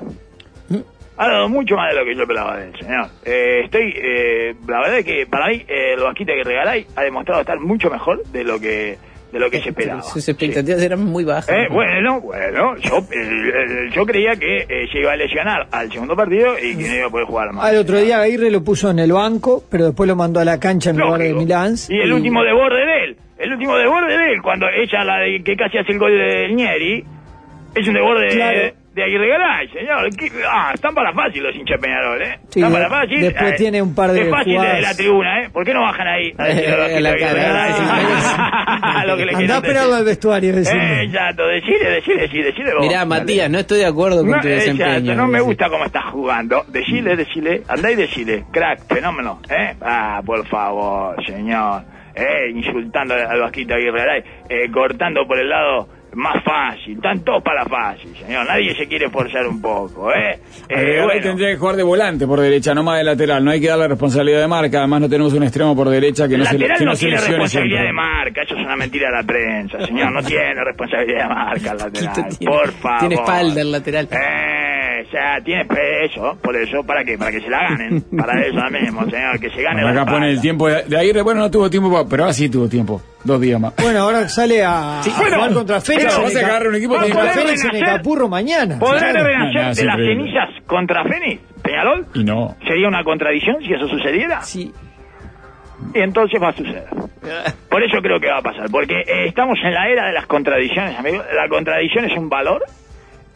Ha 1.20 1.30
dado 1.30 1.50
mucho 1.50 1.76
más 1.76 1.90
de 1.90 2.00
lo 2.00 2.06
que 2.06 2.16
yo 2.16 2.22
esperaba 2.22 2.58
de 2.58 2.68
él, 2.68 2.74
señor. 2.80 3.08
Eh, 3.26 3.62
estoy, 3.66 3.92
eh, 3.96 4.56
la 4.68 4.82
verdad 4.82 5.00
es 5.00 5.06
que 5.06 5.26
para 5.26 5.48
mí 5.48 5.66
el 5.68 6.00
Vasquito 6.00 6.32
Aguirre 6.32 6.54
Garay 6.54 6.86
ha 6.96 7.02
demostrado 7.02 7.42
estar 7.42 7.60
mucho 7.60 7.90
mejor 7.90 8.24
de 8.26 8.44
lo 8.44 8.60
que 8.60 8.98
de 9.32 9.40
lo 9.40 9.50
que 9.50 9.62
se 9.62 9.70
esperaba. 9.70 10.02
Sus 10.02 10.24
Sí. 10.24 10.32
expectativas 10.32 10.82
eran 10.82 11.04
muy 11.04 11.24
bajas. 11.24 11.50
Eh, 11.50 11.68
bueno, 11.72 12.22
bueno, 12.22 12.78
yo, 12.78 12.98
eh, 12.98 13.04
eh, 13.14 13.90
yo 13.94 14.06
creía 14.06 14.36
que 14.36 14.58
eh, 14.70 14.88
se 14.92 15.00
iba 15.00 15.12
a 15.12 15.16
lesionar 15.16 15.68
al 15.72 15.92
segundo 15.92 16.16
partido 16.16 16.58
y 16.58 16.76
que 16.78 16.88
no 16.88 16.96
iba 16.96 17.08
a 17.08 17.10
poder 17.10 17.26
jugar 17.28 17.52
más. 17.54 17.66
Al 17.66 17.78
otro 17.78 18.00
día 18.00 18.22
Aguirre 18.22 18.50
lo 18.52 18.64
puso 18.64 18.90
en 18.90 19.00
el 19.00 19.12
banco, 19.12 19.64
pero 19.70 19.86
después 19.88 20.08
lo 20.08 20.16
mandó 20.16 20.40
a 20.40 20.46
la 20.46 20.60
cancha 20.60 20.92
en 20.92 20.98
lugar 20.98 21.20
de. 21.22 21.34
Milán. 21.34 21.76
Y 21.90 22.00
el 22.00 22.14
último 22.14 22.44
desborde 22.44 22.86
de 22.86 23.04
él, 23.04 23.18
el 23.38 23.54
último 23.54 23.78
desborde 23.78 24.18
de 24.18 24.34
él, 24.34 24.42
cuando 24.42 24.68
ella, 24.70 25.04
la 25.04 25.18
de, 25.20 25.44
que 25.44 25.56
casi 25.56 25.78
hace 25.78 25.92
el 25.92 26.00
gol 26.00 26.12
de 26.18 26.48
Nieri, 26.54 27.04
es 27.76 27.88
un 27.88 27.94
desborde 27.94 28.28
Claro. 28.30 28.58
de, 28.60 28.74
de 28.98 29.04
Aguirre 29.04 29.30
Garay, 29.30 29.68
señor. 29.70 30.10
¿Qué- 30.18 30.32
ah, 30.50 30.72
están 30.74 30.94
para 30.94 31.14
fácil 31.14 31.44
los 31.44 31.56
hinchas 31.56 31.80
de 31.80 31.88
Peñarol, 31.88 32.22
¿eh? 32.22 32.40
Sí, 32.50 32.60
están 32.60 32.74
de- 32.74 32.78
para 32.80 32.90
fácil. 32.90 33.22
después 33.22 33.52
Eh, 33.52 33.56
tiene 33.58 33.82
un 33.82 33.96
par 33.96 34.12
de 34.12 34.22
Es 34.24 34.30
fácil 34.30 34.54
jugadas. 34.56 34.76
desde 34.78 34.88
la 34.88 34.98
tribuna, 34.98 35.42
¿eh? 35.44 35.50
¿Por 35.54 35.66
qué 35.66 35.74
no 35.74 35.82
bajan 35.82 36.08
ahí? 36.08 36.34
A 36.38 36.44
decirle 36.46 36.68
a 36.76 36.88
Eh, 36.98 37.02
la 37.02 37.10
Aguirre 37.10 37.28
cara, 37.28 37.44
Garay? 37.44 37.74
sí, 37.74 37.82
Lo 39.08 39.16
que 39.16 39.26
le 39.26 39.32
Andá 39.32 39.38
quieren 39.38 39.52
a 39.52 39.56
esperarlo 39.58 39.90
decir. 39.92 40.00
al 40.00 40.06
vestuario. 40.06 40.56
decirle. 40.56 40.84
Eh, 40.84 41.04
exacto, 41.06 41.48
decile, 41.48 41.90
decile, 41.92 42.22
decile, 42.22 42.44
decile 42.46 42.74
vos. 42.74 42.82
Mirá, 42.88 42.98
Dale. 43.00 43.10
Matías, 43.10 43.50
no 43.50 43.60
estoy 43.60 43.80
de 43.80 43.86
acuerdo 43.86 44.18
con 44.22 44.32
No, 44.32 44.42
tu 44.42 44.48
exacto, 44.48 44.72
desempeño. 44.84 45.16
no 45.16 45.28
me 45.28 45.40
gusta 45.42 45.70
cómo 45.70 45.86
estás 45.86 46.06
jugando. 46.12 46.64
Decile, 46.68 47.16
decile, 47.16 47.62
andá 47.70 47.92
y 47.92 47.96
decile. 47.96 48.44
Crack, 48.52 48.88
fenómeno. 48.94 49.40
¿eh? 49.50 49.76
Ah, 49.82 50.22
por 50.26 50.46
favor, 50.48 51.16
señor. 51.26 51.84
Eh, 52.16 52.50
insultando 52.52 53.14
al 53.14 53.28
al 53.28 53.40
Vasquito 53.42 53.76
Aguirre 53.76 54.00
Garay, 54.00 54.24
eh, 54.50 54.72
cortando 54.72 55.28
por 55.28 55.38
el 55.40 55.48
lado 55.50 55.88
más 56.18 56.44
fácil. 56.44 56.94
Están 56.96 57.20
todos 57.24 57.44
para 57.44 57.64
fácil, 57.66 58.16
señor. 58.18 58.46
Nadie 58.48 58.76
se 58.76 58.88
quiere 58.88 59.10
forzar 59.10 59.48
un 59.48 59.62
poco, 59.62 60.12
¿eh? 60.12 60.40
Eh, 60.70 61.02
bueno. 61.04 61.22
tendría 61.22 61.50
que 61.50 61.58
jugar 61.58 61.76
de 61.76 61.84
volante 61.84 62.26
por 62.28 62.40
derecha, 62.40 62.74
no 62.74 62.84
más 62.84 62.98
de 62.98 63.04
lateral. 63.04 63.44
No 63.46 63.52
hay 63.52 63.62
que 63.62 63.68
darle 63.68 63.88
responsabilidad 63.88 64.42
de 64.42 64.48
marca. 64.48 64.80
Además, 64.80 65.02
no 65.02 65.10
tenemos 65.10 65.34
un 65.34 65.44
extremo 65.44 65.76
por 65.76 65.90
derecha 65.90 66.28
que 66.28 66.38
no 66.38 66.46
se, 66.46 66.54
le- 66.58 66.68
lateral 66.68 66.78
que 66.80 66.86
no, 66.86 66.92
no 66.92 66.96
se 66.96 67.06
tiene 67.06 67.18
responsabilidad 67.22 67.82
siempre. 67.82 67.88
de 67.88 67.94
marca, 67.94 68.42
eso 68.42 68.56
es 68.56 68.62
una 68.66 68.76
mentira 68.76 69.10
de 69.12 69.16
la 69.18 69.24
prensa, 69.24 69.86
señor, 69.86 70.12
no 70.12 70.22
tiene 70.28 70.64
responsabilidad 70.64 71.24
de 71.24 71.36
marca 71.36 71.72
el 71.72 71.78
lateral, 71.78 72.26
por 72.46 72.72
favor. 72.74 73.00
tiene 73.00 73.16
espalda 73.16 73.62
el 73.62 73.72
lateral. 73.72 74.08
Eh, 74.12 74.18
o 75.08 75.12
sea, 75.12 75.40
tiene 75.44 75.64
peso, 75.66 76.38
por 76.42 76.56
eso, 76.56 76.84
¿para 76.84 77.04
qué? 77.06 77.18
Para 77.18 77.32
que 77.32 77.40
se 77.42 77.50
la 77.50 77.60
ganen, 77.70 78.02
para 78.18 78.42
eso 78.46 78.60
mismo, 78.70 79.04
señor, 79.10 79.40
que 79.40 79.50
se 79.50 79.62
gane 79.62 79.82
la 79.84 79.92
Acá 79.92 80.06
pone 80.12 80.30
el 80.30 80.42
tiempo 80.42 80.68
de, 80.68 80.84
de 80.84 80.98
Aguirre. 80.98 81.22
Bueno, 81.22 81.40
no 81.42 81.50
tuvo 81.52 81.70
tiempo, 81.70 82.06
pero 82.10 82.24
ahora 82.24 82.34
sí 82.34 82.50
tuvo 82.50 82.68
tiempo. 82.68 83.02
Dos 83.24 83.40
días 83.42 83.60
más. 83.60 83.74
Bueno, 83.82 84.00
ahora 84.02 84.28
sale 84.30 84.64
a, 84.64 85.00
Sí, 85.04 85.12
a 85.16 85.20
bueno, 85.20 85.36
jugar 85.38 85.54
contra 85.54 85.82
Fénix. 85.82 86.06
pero 86.06 86.18
en 86.18 86.24
vas 86.24 86.36
a 86.36 86.40
el 86.40 86.42
ca- 86.46 86.50
agarrar 86.52 86.68
un 86.70 86.76
equipo 86.76 86.94
que 86.94 87.00
contra 87.12 87.24
Fénix 87.32 87.66
en 87.66 87.76
el. 87.76 87.84
Capurro 87.86 88.28
mañana. 88.30 88.80
¿Podrá 88.80 89.00
Claro. 89.12 89.24
renacer 89.26 89.54
No, 89.62 89.68
no, 89.70 89.74
de 89.76 89.86
las 89.86 89.96
cenizas 89.98 90.50
contra 90.66 91.04
Fénix, 91.06 91.42
Peñarol? 91.62 92.06
Y 92.14 92.24
no. 92.24 92.56
¿Sería 92.68 92.88
una 92.88 93.04
contradicción 93.04 93.58
si 93.66 93.74
eso 93.74 93.88
sucediera? 93.88 94.42
Sí. 94.42 94.72
Y 95.94 96.00
entonces 96.00 96.42
va 96.42 96.50
a 96.50 96.54
suceder. 96.54 96.86
Por 97.70 97.84
eso 97.84 97.98
creo 98.02 98.20
que 98.20 98.28
va 98.30 98.38
a 98.38 98.42
pasar, 98.42 98.70
porque 98.72 98.96
eh, 99.02 99.28
estamos 99.28 99.58
en 99.64 99.74
la 99.74 99.90
era 99.90 100.06
de 100.08 100.14
las 100.14 100.26
contradicciones, 100.28 100.98
amigos. 100.98 101.26
La 101.36 101.48
contradicción 101.50 102.06
es 102.06 102.18
un 102.18 102.30
valor 102.30 102.64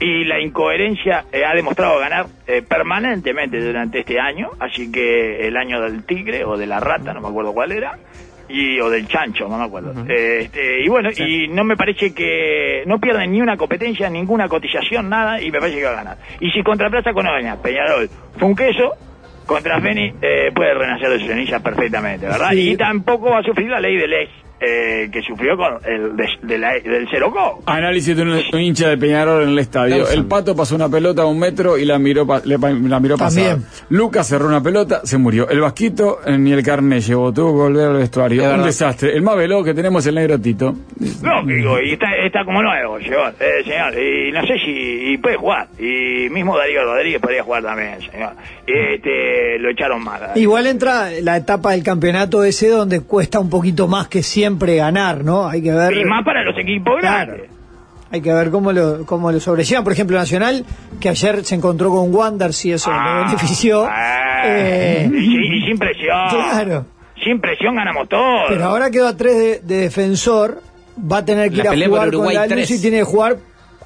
y 0.02 0.26
la 0.26 0.42
incoherencia 0.42 1.26
eh, 1.32 1.46
ha 1.46 1.54
demostrado 1.54 2.00
ganar 2.00 2.26
eh, 2.48 2.64
permanentemente 2.64 3.60
durante 3.60 4.00
este 4.00 4.20
año, 4.20 4.50
así 4.60 4.92
que 4.92 5.48
el 5.48 5.56
año 5.56 5.80
del 5.80 6.04
tigre 6.06 6.44
o 6.44 6.58
de 6.58 6.66
la 6.66 6.80
rata, 6.80 7.14
no 7.14 7.22
me 7.22 7.28
acuerdo 7.28 7.54
cuál 7.54 7.72
era, 7.72 8.00
y 8.50 8.80
o 8.80 8.90
del 8.90 9.08
chancho, 9.08 9.48
no 9.48 9.60
me 9.60 9.66
acuerdo. 9.66 9.94
Eh, 10.10 10.40
este, 10.42 10.84
y 10.84 10.90
bueno, 10.90 11.10
y 11.16 11.48
no 11.48 11.64
me 11.64 11.78
parece 11.78 12.14
que 12.16 12.84
no 12.88 13.00
pierden 13.00 13.32
ni 13.32 13.42
una 13.42 13.56
competencia, 13.56 14.10
ninguna 14.10 14.50
cotización, 14.50 15.08
nada, 15.08 15.40
y 15.40 15.52
me 15.52 15.60
parece 15.60 15.78
que 15.78 15.86
va 15.86 15.92
a 15.92 15.96
ganar. 15.96 16.18
Y 16.40 16.50
si 16.50 16.64
contra 16.64 16.90
Plaza 16.90 17.14
Colonia, 17.14 17.58
Peñarol, 17.62 18.10
fue 18.38 18.48
un 18.48 18.56
queso, 18.56 18.94
contra 19.46 19.80
Feni 19.80 20.14
eh, 20.20 20.52
puede 20.54 20.74
renacer 20.74 21.10
de 21.10 21.28
cenizas 21.28 21.62
perfectamente, 21.62 22.26
¿verdad? 22.26 22.50
Sí. 22.52 22.72
Y 22.72 22.76
tampoco 22.76 23.30
va 23.30 23.40
a 23.40 23.44
sufrir 23.44 23.70
la 23.70 23.80
ley 23.80 23.98
de 23.98 24.08
Lex, 24.08 24.32
eh, 24.62 25.10
que 25.12 25.22
sufrió 25.24 25.58
con 25.58 25.74
el 25.86 26.16
de, 26.16 26.26
de 26.44 26.58
la- 26.58 26.74
del 26.74 27.08
cero 27.10 27.32
go. 27.32 27.64
Análisis 27.66 28.16
de 28.16 28.22
un, 28.22 28.30
un 28.54 28.60
hincha 28.60 28.90
de 28.90 28.98
Peñarol 28.98 29.44
en 29.44 29.50
el 29.50 29.60
estadio. 29.60 30.08
El 30.08 30.26
pato 30.26 30.56
pasó 30.56 30.76
una 30.76 30.88
pelota 30.90 31.24
a 31.24 31.26
un 31.26 31.40
metro 31.40 31.78
y 31.78 31.86
la 31.86 31.98
miró, 31.98 32.26
pa- 32.28 32.42
le 32.46 32.58
la 32.58 33.00
miró 33.00 33.18
pasar. 33.18 33.44
También. 33.44 33.68
Lucas 33.90 34.28
cerró 34.28 34.48
una 34.48 34.62
pelota, 34.62 35.02
se 35.04 35.18
murió. 35.18 35.50
El 35.50 35.62
Vasquito 35.62 36.20
eh, 36.26 36.38
ni 36.38 36.52
el 36.52 36.64
carnet 36.64 37.02
llevó, 37.04 37.34
tuvo 37.34 37.52
que 37.52 37.58
volver 37.58 37.88
al 37.90 37.98
vestuario. 37.98 38.44
Es 38.52 38.58
Un 38.60 38.64
desastre. 38.66 39.16
El 39.16 39.22
más 39.24 39.36
veloz 39.36 39.66
que 39.66 39.74
tenemos 39.74 40.04
es 40.04 40.08
el 40.08 40.16
negro 40.16 40.40
Tito. 40.40 40.76
Lógico, 41.24 41.82
y 41.82 41.94
está, 41.94 42.16
está 42.24 42.46
como 42.46 42.62
nuevo, 42.62 43.00
llegó, 43.00 43.28
eh, 43.40 43.64
señor. 43.64 43.94
Y 43.98 44.32
no 44.32 44.42
sé 44.46 44.54
si 44.64 45.14
y 45.14 45.18
puede 45.18 45.38
jugar. 45.38 45.68
Y 45.80 46.30
mismo 46.30 46.56
Darío 46.58 46.84
Rodríguez 46.84 47.20
podría 47.20 47.44
jugar 47.44 47.64
también, 47.64 48.00
señor. 48.12 48.34
Este, 48.68 49.58
lo 49.60 49.70
echaron 49.72 50.04
mal. 50.04 50.22
Igual 50.36 50.68
entra 50.68 51.10
la 51.22 51.38
etapa 51.38 51.72
del 51.72 51.84
campeonato 51.84 52.44
ese 52.44 52.70
donde 52.70 53.02
cuesta 53.02 53.40
un 53.40 53.50
poquito 53.50 53.88
más 53.88 54.08
que 54.08 54.22
siempre 54.24 54.51
ganar, 54.58 55.24
¿no? 55.24 55.48
Hay 55.48 55.62
que 55.62 55.72
ver. 55.72 55.94
Y 55.98 56.06
más 56.06 56.24
para 56.24 56.44
los 56.44 56.58
equipos 56.58 56.94
Claro. 57.00 57.34
grandes. 57.34 57.52
Hay 58.14 58.22
que 58.22 58.34
ver 58.34 58.50
cómo 58.52 58.72
lo, 58.74 59.06
cómo 59.06 59.32
lo 59.32 59.40
sobrellevan. 59.40 59.84
Por 59.86 59.94
ejemplo, 59.94 60.18
Nacional, 60.18 60.66
que 61.00 61.08
ayer 61.10 61.46
se 61.46 61.56
encontró 61.56 61.90
con 61.92 62.14
Wanders 62.14 62.66
y 62.66 62.74
eso 62.74 62.90
Ah, 62.94 63.20
le 63.22 63.26
benefició. 63.28 63.86
ah, 63.90 64.42
Eh, 64.46 65.10
y, 65.14 65.22
sin- 65.22 65.54
y 65.54 65.66
sin 65.66 65.78
presión. 65.78 66.30
Claro. 66.30 66.86
Sin 67.24 67.40
presión 67.40 67.76
ganamos 67.76 68.10
todo. 68.10 68.48
pero 68.50 68.66
ahora 68.66 68.90
quedó 68.92 69.08
a 69.08 69.16
tres 69.16 69.38
de, 69.38 69.60
de 69.60 69.82
defensor. 69.84 70.62
Va 71.00 71.18
a 71.20 71.26
tener 71.26 71.50
que 71.52 71.58
La 71.64 71.74
ir 71.76 71.84
a 71.86 71.88
jugar 71.88 72.06
con 72.08 72.16
Uruguay 72.16 72.36
la 72.36 72.42
luz 72.48 72.54
tres. 72.54 72.72
y 72.72 72.82
tiene 72.82 72.98
que 72.98 73.04
jugar 73.04 73.38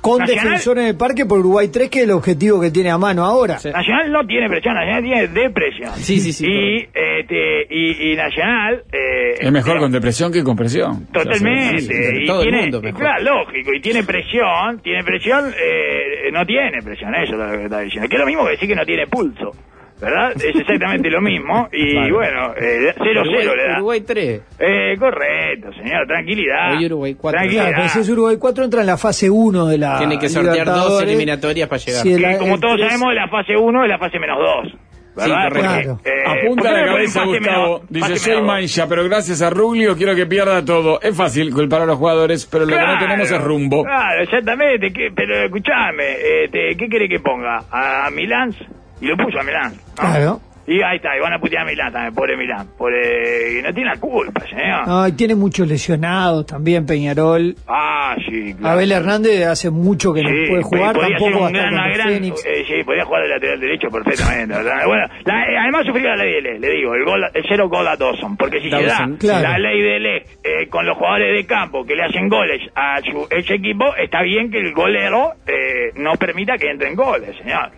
con 0.06 0.20
Nacional- 0.20 0.44
defensor 0.46 0.80
en 0.80 0.86
el 0.88 0.96
parque 0.98 1.26
por 1.26 1.40
Uruguay 1.40 1.68
3, 1.70 1.90
que 1.90 2.00
es 2.00 2.06
el 2.06 2.12
objetivo 2.12 2.62
que 2.62 2.72
tiene 2.72 2.92
a 2.92 2.98
mano 2.98 3.26
ahora. 3.26 3.58
Sí. 3.60 3.70
Nacional 3.70 4.12
no 4.12 4.26
tiene 4.26 4.48
presión, 4.48 4.76
Nacional 4.76 5.04
tiene 5.04 5.28
depresión. 5.28 5.92
Sí, 5.96 6.20
sí, 6.20 6.32
sí, 6.34 6.46
Y, 6.48 6.78
este, 6.94 7.68
y, 7.70 8.12
y 8.12 8.16
Nacional... 8.16 8.84
Eh, 8.92 9.36
Es 9.40 9.52
mejor 9.52 9.72
pero- 9.74 9.82
con 9.82 9.92
depresión 9.92 10.32
que 10.32 10.44
con 10.44 10.56
presión. 10.56 11.08
Totalmente. 11.08 11.80
Sí, 11.82 11.88
sí, 11.88 11.94
sí, 11.94 12.24
y 12.24 12.26
todo 12.26 12.42
el 12.42 12.50
tiene, 12.50 12.62
mundo 12.64 12.82
mejor. 12.82 13.02
Claro, 13.02 13.24
lógico. 13.24 13.72
Y 13.74 13.82
tiene 13.82 14.04
presión, 14.04 14.80
tiene 14.84 15.04
presión, 15.04 15.54
eh, 15.60 16.30
no 16.32 16.46
tiene 16.46 16.82
presión, 16.84 17.14
eso 17.16 17.34
es 17.34 17.40
lo 17.40 17.58
que 17.58 17.64
está 17.66 17.80
diciendo. 17.80 18.08
Que 18.10 18.16
es 18.16 18.20
lo 18.20 18.26
mismo 18.28 18.46
que 18.46 18.52
decir 18.52 18.68
que 18.70 18.76
no 18.76 18.86
tiene 18.86 19.08
pulso. 19.08 19.52
¿Verdad? 20.00 20.34
Es 20.36 20.44
exactamente 20.56 21.10
lo 21.10 21.22
mismo. 21.22 21.70
Y 21.72 21.92
Claro. 21.94 22.16
bueno, 22.16 22.54
0-0 22.56 23.22
Uruguay, 23.22 23.46
le 23.56 23.64
da. 23.68 23.75
Uruguay 23.78 24.02
3. 24.02 24.42
Eh, 24.60 24.96
correcto, 25.00 25.72
señor, 25.74 26.06
tranquilidad. 26.06 26.75
Hoy 26.78 26.86
Uruguay 26.86 27.16
cuatro. 27.16 27.40
Claro, 27.40 27.52
Tranquilidad. 27.54 27.78
pero 27.78 27.90
si 27.90 28.00
es 28.00 28.10
Uruguay 28.10 28.36
4 28.40 28.64
entra 28.66 28.82
en 28.82 28.88
la 28.88 28.98
fase 28.98 29.30
1 29.30 29.66
de 29.68 29.78
la 29.78 29.98
Tiene 29.98 30.20
que 30.20 30.28
sortear 30.30 30.66
dos 30.68 31.02
eliminatorias 31.02 31.70
para 31.70 31.80
llegar. 31.82 32.02
Si 32.04 32.12
el- 32.14 32.22
que 32.24 32.38
como 32.38 32.60
todos 32.60 32.75
tres- 32.78 32.90
sabemos, 32.92 33.14
la 33.16 33.28
fase 33.30 33.56
1 33.58 33.84
es 33.84 33.90
la 33.90 33.98
fase 33.98 34.20
menos 34.20 34.38
2. 34.38 34.74
¿Verdad? 35.16 35.48
correcto. 35.48 35.70
Claro. 35.72 36.00
eh, 36.04 36.24
Apunta 36.28 36.62
¿por 36.64 36.74
qué 36.74 36.82
la 36.82 36.86
cabeza, 36.88 37.24
Gustavo. 37.24 37.80
menos- 37.80 37.82
Dice, 37.90 38.16
soy 38.18 38.42
mancha, 38.42 38.90
pero 38.90 39.04
gracias 39.06 39.42
a 39.42 39.50
Ruglio 39.50 39.96
quiero 39.96 40.14
que 40.14 40.25
pierda 40.25 40.66
todo. 40.66 41.00
Es 41.02 41.16
fácil 41.16 41.54
culpar 41.54 41.84
a 41.84 41.86
los 41.86 41.96
jugadores, 41.98 42.46
pero 42.52 42.66
lo 42.66 42.75
que 42.75 42.86
no 42.86 43.00
tenemos 43.00 43.32
es 43.32 43.42
rumbo. 43.42 43.84
Claro, 43.86 44.24
exactamente. 44.24 44.92
¿qué- 44.92 45.12
pero 45.16 45.46
escuchame, 45.46 46.18
este, 46.44 46.75
¿qué 46.75 46.88
quiere 46.90 47.08
que 47.08 47.22
ponga? 47.22 47.64
¿A 47.72 48.10
Milán? 48.12 48.54
Y 49.02 49.06
lo 49.08 49.18
puso 49.18 49.40
a 49.40 49.44
Milán. 49.44 49.74
¿no? 49.74 49.94
Claro. 49.96 50.42
Y 50.68 50.82
ahí 50.82 50.96
está, 50.96 51.16
y 51.16 51.20
van 51.20 51.32
a 51.32 51.38
putear 51.38 51.62
a 51.62 51.66
Milán 51.70 51.94
también, 51.94 52.16
pobre 52.16 52.36
Milán. 52.36 52.68
Pobre, 52.75 53.60
y 53.60 53.62
no 53.62 53.72
tiene 53.72 53.92
la 53.94 54.00
culpa, 54.00 54.42
señor. 54.48 54.88
No, 54.88 55.08
y 55.08 55.12
tiene 55.12 55.36
muchos 55.36 55.68
lesionados 55.68 56.48
también 56.48 56.88
Peñarol. 56.88 57.56
Ah, 57.68 58.16
sí, 58.28 58.56
claro. 58.56 58.74
Abel 58.74 58.92
Hernández 58.92 59.46
hace 59.46 59.70
mucho 59.70 60.12
que 60.12 60.24
no 60.24 60.30
puede 60.50 60.64
jugar, 60.64 60.98
tampoco 60.98 61.40
va 61.40 61.46
a 61.46 61.50
un 61.50 61.56
estar 61.56 61.62
gran, 61.62 61.74
una 61.75 61.84
contra 61.84 61.94
gran- 62.06 62.08
Fénix. 62.16 62.46
eh, 62.48 62.66
sí, 62.68 62.84
podía 62.84 63.06
jugar 63.06 63.22
de 63.22 63.30
lateral 63.30 63.60
derecho 63.60 63.90
perfectamente. 63.90 64.56
¿verdad? 64.56 64.86
Bueno, 64.88 65.06
la- 65.25 65.44
eh, 65.44 65.58
además 65.62 65.86
sufrió 65.86 66.08
la 66.10 66.16
ley 66.16 66.34
de 66.34 66.42
Ley, 66.42 66.60
le 66.60 66.70
digo, 66.72 66.96
el, 66.96 67.06
gol, 67.06 67.22
el 67.32 67.44
cero 67.48 67.70
gol 67.70 67.88
a 67.88 67.96
Dawson, 67.96 68.36
porque 68.36 68.60
si 68.60 68.70
Dawson, 68.72 69.18
se 69.22 69.28
da 69.28 69.40
claro. 69.40 69.50
la 69.50 69.60
ley 69.60 69.82
de 69.84 70.00
Ley 70.00 70.22
eh, 70.44 70.68
con 70.68 70.84
los 70.88 70.98
jugadores 70.98 71.32
de 71.36 71.46
campo 71.46 71.86
que 71.86 71.94
le 71.96 72.06
hacen 72.06 72.28
goles 72.28 72.60
a 72.74 73.02
su 73.02 73.28
ese 73.30 73.54
equipo, 73.54 73.96
está 73.98 74.24
bien 74.24 74.50
que 74.50 74.58
el 74.58 74.74
golero 74.74 75.34
eh, 75.46 75.92
no 75.98 76.14
permita 76.14 76.58
que 76.58 76.72
entren 76.72 76.96
goles, 76.96 77.38
señor. 77.38 77.70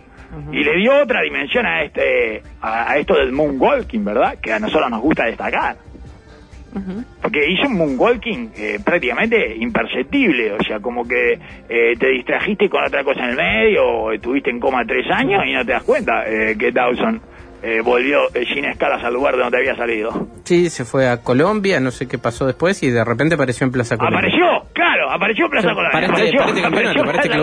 Y 0.52 0.62
le 0.62 0.76
dio 0.76 1.02
otra 1.02 1.22
dimensión 1.22 1.64
a 1.66 1.82
este 1.82 2.42
a, 2.60 2.90
a 2.92 2.96
esto 2.98 3.14
del 3.16 3.32
moonwalking, 3.32 4.04
¿verdad? 4.04 4.36
Que 4.42 4.52
a 4.52 4.58
nosotros 4.58 4.90
nos 4.90 5.00
gusta 5.00 5.24
destacar. 5.24 5.76
Porque 7.22 7.40
hizo 7.50 7.66
un 7.66 7.76
moonwalking 7.76 8.52
eh, 8.56 8.78
prácticamente 8.84 9.56
imperceptible, 9.56 10.52
o 10.52 10.62
sea, 10.62 10.78
como 10.80 11.06
que 11.08 11.32
eh, 11.68 11.94
te 11.98 12.08
distrajiste 12.10 12.68
con 12.68 12.84
otra 12.84 13.02
cosa 13.02 13.24
en 13.24 13.30
el 13.30 13.36
medio, 13.36 13.84
o 13.84 14.12
estuviste 14.12 14.50
en 14.50 14.60
coma 14.60 14.84
tres 14.86 15.06
años 15.10 15.42
y 15.46 15.52
no 15.54 15.64
te 15.64 15.72
das 15.72 15.82
cuenta 15.82 16.24
eh, 16.28 16.56
que 16.56 16.70
Dawson 16.70 17.20
eh, 17.62 17.80
volvió 17.82 18.20
eh, 18.32 18.44
sin 18.54 18.64
escalas 18.66 19.02
al 19.02 19.12
lugar 19.14 19.34
de 19.34 19.42
donde 19.42 19.58
había 19.58 19.74
salido. 19.74 20.28
Sí, 20.44 20.70
se 20.70 20.84
fue 20.84 21.08
a 21.08 21.16
Colombia, 21.22 21.80
no 21.80 21.90
sé 21.90 22.06
qué 22.06 22.18
pasó 22.18 22.46
después 22.46 22.80
y 22.84 22.90
de 22.90 23.04
repente 23.04 23.34
apareció 23.34 23.66
en 23.66 23.72
Plaza 23.72 23.96
Colombia. 23.96 24.18
Apareció, 24.20 24.70
claro, 24.72 25.10
apareció 25.10 25.46
en 25.46 25.50
Plaza 25.50 25.70
este- 25.70 25.80
apareció, 25.82 27.02
apareció 27.02 27.42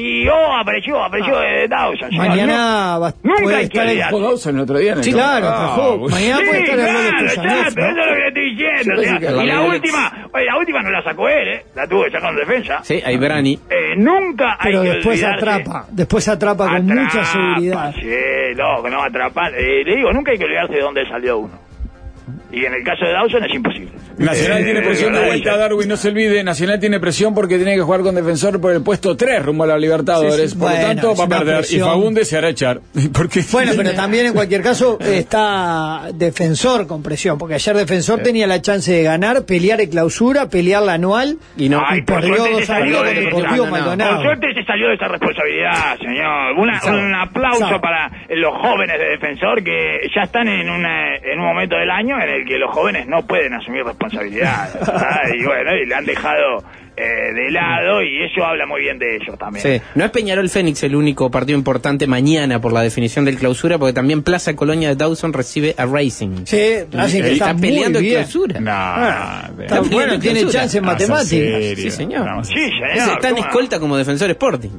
y 0.00 0.28
oh, 0.28 0.56
apareció, 0.56 1.02
apareció 1.02 1.42
eh, 1.42 1.66
Dawson. 1.68 2.08
Mañana 2.16 2.98
va- 2.98 3.14
Nunca 3.22 3.42
puede 3.42 3.56
hay 3.56 3.68
que 3.68 3.78
estar 3.78 3.88
el- 3.88 4.22
Dawson 4.22 4.54
el 4.56 4.60
otro 4.62 4.78
día 4.78 4.92
en 4.92 4.98
el 4.98 5.04
Sí, 5.04 5.12
claro, 5.12 5.46
Ah. 5.50 5.96
Mañana 6.10 6.38
Sí, 6.38 6.44
puede 6.46 6.60
estar 6.60 6.78
el 6.78 6.84
claro, 6.84 6.98
Stoyanov, 7.00 7.22
exacto, 7.22 7.50
eso 7.50 7.90
es 7.90 7.96
lo 7.96 8.02
que 8.14 8.20
le 8.20 8.28
estoy 8.28 8.50
diciendo. 8.50 8.94
O 8.94 9.02
sea, 9.02 9.42
y 9.42 9.46
la 9.46 9.60
última, 9.62 10.28
oye, 10.32 10.44
la 10.46 10.56
última 10.58 10.82
no 10.82 10.90
la 10.90 11.02
sacó 11.02 11.28
él, 11.28 11.48
¿eh? 11.48 11.62
La 11.74 11.86
tuvo 11.86 12.04
que 12.04 12.10
sacar 12.10 12.30
en 12.32 12.36
defensa. 12.36 12.80
Sí, 12.82 13.02
a 13.04 13.12
Ibrani. 13.12 13.58
Eh, 13.68 13.94
nunca 13.96 14.56
hay 14.58 14.72
Pero 14.72 14.82
después 14.82 15.22
atrapa, 15.24 15.86
después 15.90 16.28
atrapa 16.28 16.66
con 16.68 16.76
Atrapa, 16.90 17.00
mucha 17.02 17.24
seguridad. 17.24 17.94
Sí, 17.94 18.54
loco, 18.56 18.88
no 18.88 19.02
atrapar. 19.02 19.52
Eh, 19.54 19.84
le 19.84 19.96
digo, 19.96 20.12
nunca 20.12 20.32
hay 20.32 20.38
que 20.38 20.44
olvidarse 20.44 20.74
de 20.74 20.80
dónde 20.80 21.06
salió 21.08 21.38
uno. 21.38 21.58
Y 22.52 22.64
en 22.64 22.74
el 22.74 22.82
caso 22.84 23.04
de 23.04 23.12
Dawson 23.12 23.44
es 23.44 23.54
imposible. 23.54 23.92
Nacional 24.20 24.60
Eh, 24.60 24.64
tiene 24.64 24.80
presión 24.82 25.12
de 25.12 25.24
vuelta, 25.24 25.56
Darwin, 25.56 25.88
no 25.88 25.96
se 25.96 26.08
olvide. 26.08 26.44
Nacional 26.44 26.78
tiene 26.78 27.00
presión 27.00 27.34
porque 27.34 27.56
tiene 27.56 27.74
que 27.74 27.82
jugar 27.82 28.02
con 28.02 28.14
defensor 28.14 28.60
por 28.60 28.72
el 28.72 28.82
puesto 28.82 29.16
3 29.16 29.42
rumbo 29.44 29.64
a 29.64 29.68
la 29.68 29.78
Libertadores. 29.78 30.34
Sí, 30.36 30.48
sí, 30.50 30.54
por 30.56 30.68
bueno, 30.70 30.80
lo 30.82 30.86
tanto, 30.88 31.14
va 31.16 31.24
a 31.24 31.28
perder. 31.40 31.56
presión. 31.58 31.80
Y 31.80 31.90
Fagundes 31.90 32.28
se 32.28 32.36
hará 32.36 32.48
echar. 32.50 32.80
Porque 33.12 33.40
Bueno, 33.52 33.72
pero 33.76 33.92
también 33.92 34.26
en 34.26 34.32
cualquier 34.34 34.62
caso 34.62 34.98
está 35.00 36.08
defensor 36.14 36.86
con 36.86 37.02
presión, 37.02 37.38
porque 37.38 37.54
ayer 37.54 37.76
defensor 37.76 38.20
tenía 38.22 38.46
la 38.46 38.60
chance 38.60 38.92
de 38.92 39.02
ganar, 39.02 39.44
pelear 39.46 39.80
en 39.80 39.90
clausura, 39.90 40.48
pelear 40.48 40.82
la 40.82 40.94
anual 40.94 41.36
Y 41.56 41.68
no, 41.68 41.82
Ay, 41.86 42.00
y 42.00 42.02
por 42.02 42.20
perdió 42.20 42.36
suerte 42.36 42.54
se 42.54 42.60
2 42.60 42.62
a 42.62 42.66
salió 42.78 43.00
1 43.00 43.08
de 43.08 43.14
Deportivo 43.20 43.56
no, 43.56 43.64
no. 43.64 43.70
Maldonado. 43.70 44.14
Por 44.16 44.24
suerte 44.24 44.46
se 44.54 44.64
salió 44.64 44.88
de 44.88 44.94
esa 44.94 45.08
responsabilidad, 45.08 45.98
señor. 45.98 46.52
Una- 46.58 46.80
un 46.90 47.14
aplauso 47.14 47.80
para 47.80 48.10
los 48.30 48.54
jóvenes 48.60 48.98
de 48.98 49.04
defensor 49.10 49.62
que 49.62 50.00
ya 50.14 50.22
están 50.22 50.48
en, 50.48 50.68
una, 50.68 51.16
en 51.16 51.38
un 51.38 51.46
momento 51.46 51.76
del 51.76 51.90
año 51.90 52.16
en 52.20 52.28
el 52.28 52.44
que 52.46 52.58
los 52.58 52.70
jóvenes 52.70 53.06
no 53.06 53.26
pueden 53.26 53.54
asumir 53.54 53.84
responsabilidad. 53.84 54.09
¿Verdad? 54.12 54.68
y 55.38 55.44
bueno, 55.44 55.76
y 55.76 55.86
le 55.86 55.94
han 55.94 56.04
dejado 56.04 56.64
eh, 56.96 57.32
de 57.32 57.50
lado 57.50 58.02
y 58.02 58.24
eso 58.24 58.44
habla 58.44 58.66
muy 58.66 58.82
bien 58.82 58.98
de 58.98 59.16
ellos 59.16 59.38
también. 59.38 59.62
Sí. 59.64 59.80
No 59.94 60.04
es 60.04 60.10
Peñarol 60.10 60.48
Fénix 60.50 60.82
el 60.82 60.94
único 60.96 61.30
partido 61.30 61.58
importante 61.58 62.06
mañana 62.06 62.60
por 62.60 62.72
la 62.72 62.82
definición 62.82 63.24
del 63.24 63.36
clausura, 63.38 63.78
porque 63.78 63.92
también 63.94 64.22
Plaza 64.22 64.54
Colonia 64.54 64.88
de 64.90 64.96
Dawson 64.96 65.32
recibe 65.32 65.74
a 65.78 65.86
Racing. 65.86 66.44
Sí, 66.44 66.58
Racing 66.92 67.22
que 67.22 67.32
está, 67.32 67.50
está 67.50 67.56
peleando 67.60 68.00
muy 68.00 68.10
clausura. 68.10 68.60
No, 68.60 68.70
Ah, 68.72 69.44
está 69.48 69.56
peleando 69.66 69.90
bueno, 69.96 70.12
en 70.14 70.20
tiene 70.20 70.40
clausura. 70.40 70.62
chance 70.62 70.78
en 70.78 70.84
matemáticas. 70.84 71.28
Sí, 71.78 71.90
señor. 71.90 72.44
Sí, 72.44 72.54
señor. 72.54 73.38
Escolta 73.38 73.80
como 73.80 73.96
defensor 73.96 74.28
Sporting. 74.30 74.70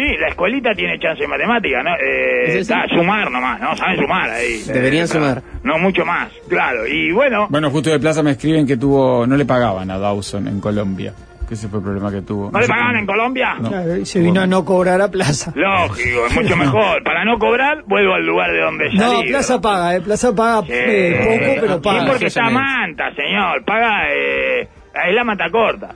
Sí, 0.00 0.16
la 0.18 0.28
escuelita 0.28 0.70
tiene 0.74 0.98
chance 0.98 1.22
en 1.22 1.28
matemática, 1.28 1.82
¿no? 1.82 1.90
Eh, 1.96 2.58
está 2.58 2.86
sumar 2.88 3.30
nomás, 3.30 3.60
¿no? 3.60 3.76
Saben 3.76 3.96
sumar 3.98 4.30
ahí. 4.30 4.62
Deberían 4.66 5.04
Eh, 5.04 5.08
sumar. 5.08 5.42
No 5.62 5.78
mucho 5.78 6.06
más, 6.06 6.30
claro. 6.48 6.86
Y 6.86 7.12
bueno, 7.12 7.48
Bueno, 7.50 7.70
justo 7.70 7.90
de 7.90 8.00
Plaza 8.00 8.22
me 8.22 8.30
escriben 8.30 8.66
que 8.66 8.78
tuvo, 8.78 9.26
no 9.26 9.36
le 9.36 9.44
pagaban 9.44 9.90
a 9.90 9.98
Dawson 9.98 10.48
en 10.48 10.58
Colombia. 10.60 11.12
Que 11.46 11.54
ese 11.54 11.68
fue 11.68 11.80
el 11.80 11.84
problema 11.84 12.10
que 12.12 12.22
tuvo. 12.22 12.50
¿no 12.50 12.60
le 12.60 12.66
pagaban 12.68 12.96
en 12.96 13.06
Colombia? 13.06 13.56
No. 13.60 13.68
Claro, 13.68 13.96
y 13.96 14.06
se 14.06 14.20
vino 14.20 14.40
a 14.40 14.46
no 14.46 14.64
cobrar 14.64 15.00
a 15.02 15.10
Plaza. 15.10 15.52
Lógico, 15.56 16.26
es 16.28 16.34
mucho 16.42 16.56
mejor. 16.56 17.02
Para 17.02 17.24
no 17.24 17.38
cobrar, 17.38 17.82
vuelvo 17.86 18.14
al 18.14 18.24
lugar 18.24 18.52
de 18.52 18.60
donde 18.60 18.84
No, 18.94 19.16
salí. 19.18 19.28
Plaza 19.28 19.54
¿verdad? 19.56 19.62
paga, 19.70 19.96
eh, 19.96 20.00
Plaza 20.00 20.34
paga 20.34 20.60
Sí. 20.62 20.72
eh, 20.72 21.20
poco, 21.24 21.60
pero 21.60 21.76
Y 21.76 21.80
paga. 21.80 22.06
porque 22.06 22.26
está 22.26 22.48
manta, 22.48 23.12
señor. 23.14 23.64
Paga, 23.66 24.08
eh, 24.14 24.60
es 24.62 25.14
la 25.14 25.24
manta 25.24 25.50
corta. 25.50 25.88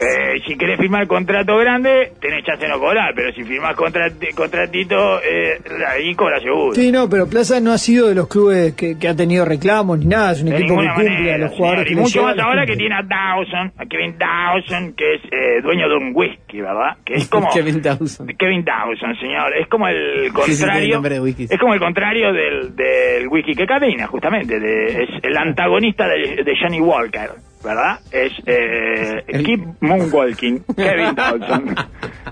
Eh, 0.00 0.40
si 0.46 0.56
querés 0.56 0.76
firmar 0.78 1.06
contrato 1.06 1.56
grande, 1.56 2.12
tenés 2.20 2.44
chance 2.44 2.62
de 2.64 2.68
no 2.68 2.78
cobrar, 2.80 3.12
pero 3.14 3.32
si 3.32 3.44
firmás 3.44 3.76
contrati- 3.76 4.34
contratito, 4.34 5.20
eh, 5.22 5.60
ahí 5.88 6.14
cobra 6.14 6.40
seguro. 6.40 6.74
Sí, 6.74 6.90
no, 6.90 7.08
pero 7.08 7.28
Plaza 7.28 7.60
no 7.60 7.72
ha 7.72 7.78
sido 7.78 8.08
de 8.08 8.14
los 8.16 8.26
clubes 8.28 8.74
que, 8.74 8.98
que 8.98 9.08
ha 9.08 9.14
tenido 9.14 9.44
reclamos 9.44 9.98
ni 10.00 10.06
nada, 10.06 10.32
es 10.32 10.42
un 10.42 10.50
De 10.50 10.56
equipo 10.56 10.80
que 10.80 10.86
cumple 10.88 11.10
manera, 11.10 11.34
a 11.34 11.38
los 11.38 11.52
jugadores 11.52 11.84
señor. 11.88 12.00
Y 12.00 12.02
mucho 12.02 12.22
más 12.24 12.38
ahora 12.38 12.66
que 12.66 12.76
tiene 12.76 12.94
a 12.96 13.02
Dawson, 13.02 13.72
a 13.78 13.86
Kevin 13.86 14.18
Dawson, 14.18 14.94
que 14.94 15.14
es 15.14 15.20
eh, 15.30 15.60
dueño 15.62 15.88
de 15.88 15.94
un 15.96 16.10
whisky, 16.14 16.60
¿verdad? 16.60 16.96
Que 17.04 17.14
es 17.14 17.28
como... 17.30 17.48
Kevin 17.52 17.80
Dawson. 17.80 18.26
Kevin 18.36 18.64
Dawson, 18.64 19.14
señor. 19.20 19.56
Es 19.56 19.68
como 19.68 19.86
el 19.88 20.32
Sí, 20.44 20.54
sí, 20.54 20.62
contrario. 20.62 20.94
nombre 20.94 21.14
de 21.14 21.20
whisky. 21.20 21.44
es 21.48 21.58
como 21.58 21.72
el 21.74 21.80
contrario 21.80 22.32
del, 22.32 22.74
del 22.74 23.28
whisky 23.28 23.54
que 23.54 23.64
cadena, 23.66 24.06
justamente. 24.08 24.58
de- 24.58 25.04
es 25.04 25.08
el 25.22 25.36
antagonista 25.36 26.08
de, 26.08 26.42
de 26.42 26.52
Johnny 26.60 26.80
Walker. 26.80 27.30
¿Verdad? 27.64 27.98
Es 28.12 28.32
eh, 28.46 29.24
Keep 29.44 29.60
Moonwalking, 29.80 30.64
Kevin 30.76 31.14
Dawson. 31.14 31.74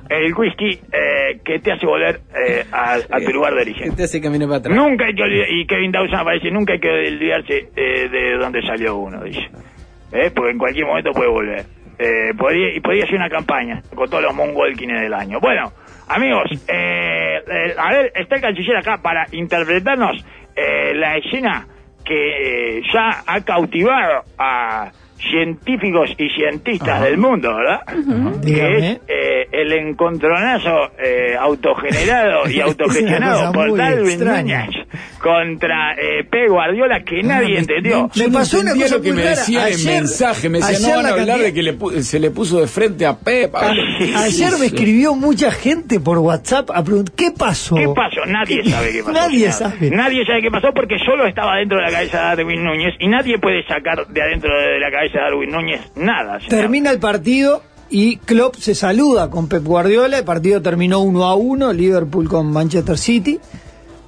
El 0.09 0.35
whisky 0.35 0.79
eh, 0.93 1.41
que 1.45 1.59
te 1.59 1.73
hace 1.73 1.87
volver 1.87 2.21
eh, 2.47 2.65
a, 2.71 2.95
a 2.95 3.21
tu 3.21 3.33
lugar 3.33 3.55
de 3.55 3.63
origen. 3.63 3.89
Este 3.91 4.05
hace 4.05 4.21
camino 4.21 4.47
para 4.47 4.59
atrás. 4.59 4.77
Nunca 4.77 5.07
hay 5.07 5.15
que 5.15 5.23
olvidar, 5.23 5.49
y 5.51 5.67
Kevin 5.67 5.91
Dawson 5.93 6.19
aparece, 6.19 6.51
nunca 6.51 6.75
hay 6.75 6.81
que 6.81 6.89
olvidarse 6.89 7.69
eh, 7.75 8.09
de 8.09 8.37
dónde 8.39 8.61
salió 8.63 8.97
uno, 8.97 9.23
dice. 9.25 9.49
Eh, 10.13 10.31
porque 10.35 10.51
en 10.53 10.59
cualquier 10.59 10.87
momento 10.87 11.11
puede 11.13 11.31
volver. 11.31 11.65
Eh, 11.99 12.35
podría, 12.37 12.75
y 12.75 12.81
podría 12.81 13.07
ser 13.07 13.17
una 13.17 13.31
campaña 13.31 13.81
con 13.95 14.09
todos 14.11 14.23
los 14.23 14.35
Moonwalkings 14.35 15.01
del 15.01 15.15
año. 15.15 15.39
Bueno, 15.41 15.73
amigos, 16.09 16.45
a 16.69 17.93
ver, 17.93 18.13
está 18.15 18.37
el 18.37 18.43
canciller 18.43 18.77
acá 18.77 18.99
para 19.03 19.25
interpretarnos 19.33 20.25
eh, 20.57 20.95
la 20.95 21.17
escena 21.17 21.67
que 22.05 22.79
eh, 22.79 22.83
ya 22.93 23.23
ha 23.27 23.41
cautivado 23.43 24.23
a 24.39 24.91
científicos 25.31 26.11
y 26.19 26.29
cientistas 26.31 27.03
del 27.03 27.19
mundo, 27.19 27.55
¿verdad? 27.55 27.81
Que 27.87 28.47
Dígame. 28.47 28.91
es 28.93 29.01
eh, 29.09 29.42
el 29.53 29.73
encontronazo 29.73 30.91
eh, 30.99 31.37
autogenerado 31.39 32.49
y 32.51 32.61
autogestionado 32.63 33.53
por 33.53 33.77
Darwin. 33.77 34.25
Núñez 34.25 34.71
contra 35.21 35.93
eh, 35.95 36.25
Pep 36.29 36.49
Guardiola 36.49 37.03
que 37.05 37.23
nadie 37.23 37.59
entendió. 37.59 38.11
Me 38.17 38.29
pasó 38.29 38.61
una 38.61 38.75
cosa 38.75 38.97
lo 38.97 39.03
que 39.03 39.13
me 39.13 39.23
decía 39.23 39.69
en 39.69 39.85
mensaje. 39.85 40.49
Me 40.49 40.59
decía, 40.59 40.79
no 40.89 40.97
van 40.97 40.99
a 40.99 41.03
la 41.03 41.09
hablar 41.11 41.27
cantidad- 41.27 41.45
de 41.47 41.55
que 41.55 41.63
le 41.63 41.79
pu- 41.79 42.01
se 42.03 42.19
le 42.19 42.31
puso 42.31 42.61
de 42.61 42.67
frente 42.67 43.07
a 43.07 43.17
Pep. 43.17 43.55
Ah, 43.55 43.73
Ayer 44.17 44.53
me 44.59 44.67
escribió 44.67 45.15
mucha 45.15 45.51
gente 45.53 46.01
por 46.01 46.19
WhatsApp 46.19 46.71
a 46.75 46.83
preguntar, 46.83 47.15
¿qué 47.15 47.31
pasó? 47.31 47.77
¿Qué 47.77 47.89
pasó? 47.95 48.25
Nadie 48.27 48.65
sabe 48.69 48.93
qué 48.93 48.99
pasó. 49.03 49.13
Nadie 49.13 49.53
sabe. 49.53 49.91
Nadie 49.91 50.27
sabe 50.27 50.43
qué 50.43 50.51
pasó 50.51 50.69
porque 50.75 50.97
solo 51.05 51.27
estaba 51.27 51.57
dentro 51.57 51.79
de 51.79 51.85
la 51.85 51.91
cabeza 51.91 52.19
de 52.19 52.25
Darwin 52.43 52.65
Núñez 52.65 52.95
y 52.99 53.09
nadie 53.09 53.39
puede 53.39 53.63
sacar 53.67 54.07
de 54.09 54.23
adentro 54.23 54.51
de 54.61 54.81
la 54.81 54.91
cabeza 54.91 55.19
de 55.19 55.25
Darwin 55.25 55.51
Núñez 55.51 55.81
nada. 55.97 56.41
señor. 56.41 56.51
Termina 56.63 56.91
el 56.91 56.99
partido 56.99 57.63
y 57.93 58.17
Klopp 58.17 58.57
se 58.57 58.75
saluda 58.75 59.29
con 59.29 59.49
Pep 59.49 59.63
Guardiola. 59.63 60.19
El 60.19 60.25
partido 60.25 60.63
terminó 60.63 61.01
1 61.01 61.25
a 61.25 61.35
1, 61.35 61.73
Liverpool 61.75 62.27
con 62.27 62.51
Manchester 62.51 62.97
City. 62.97 63.39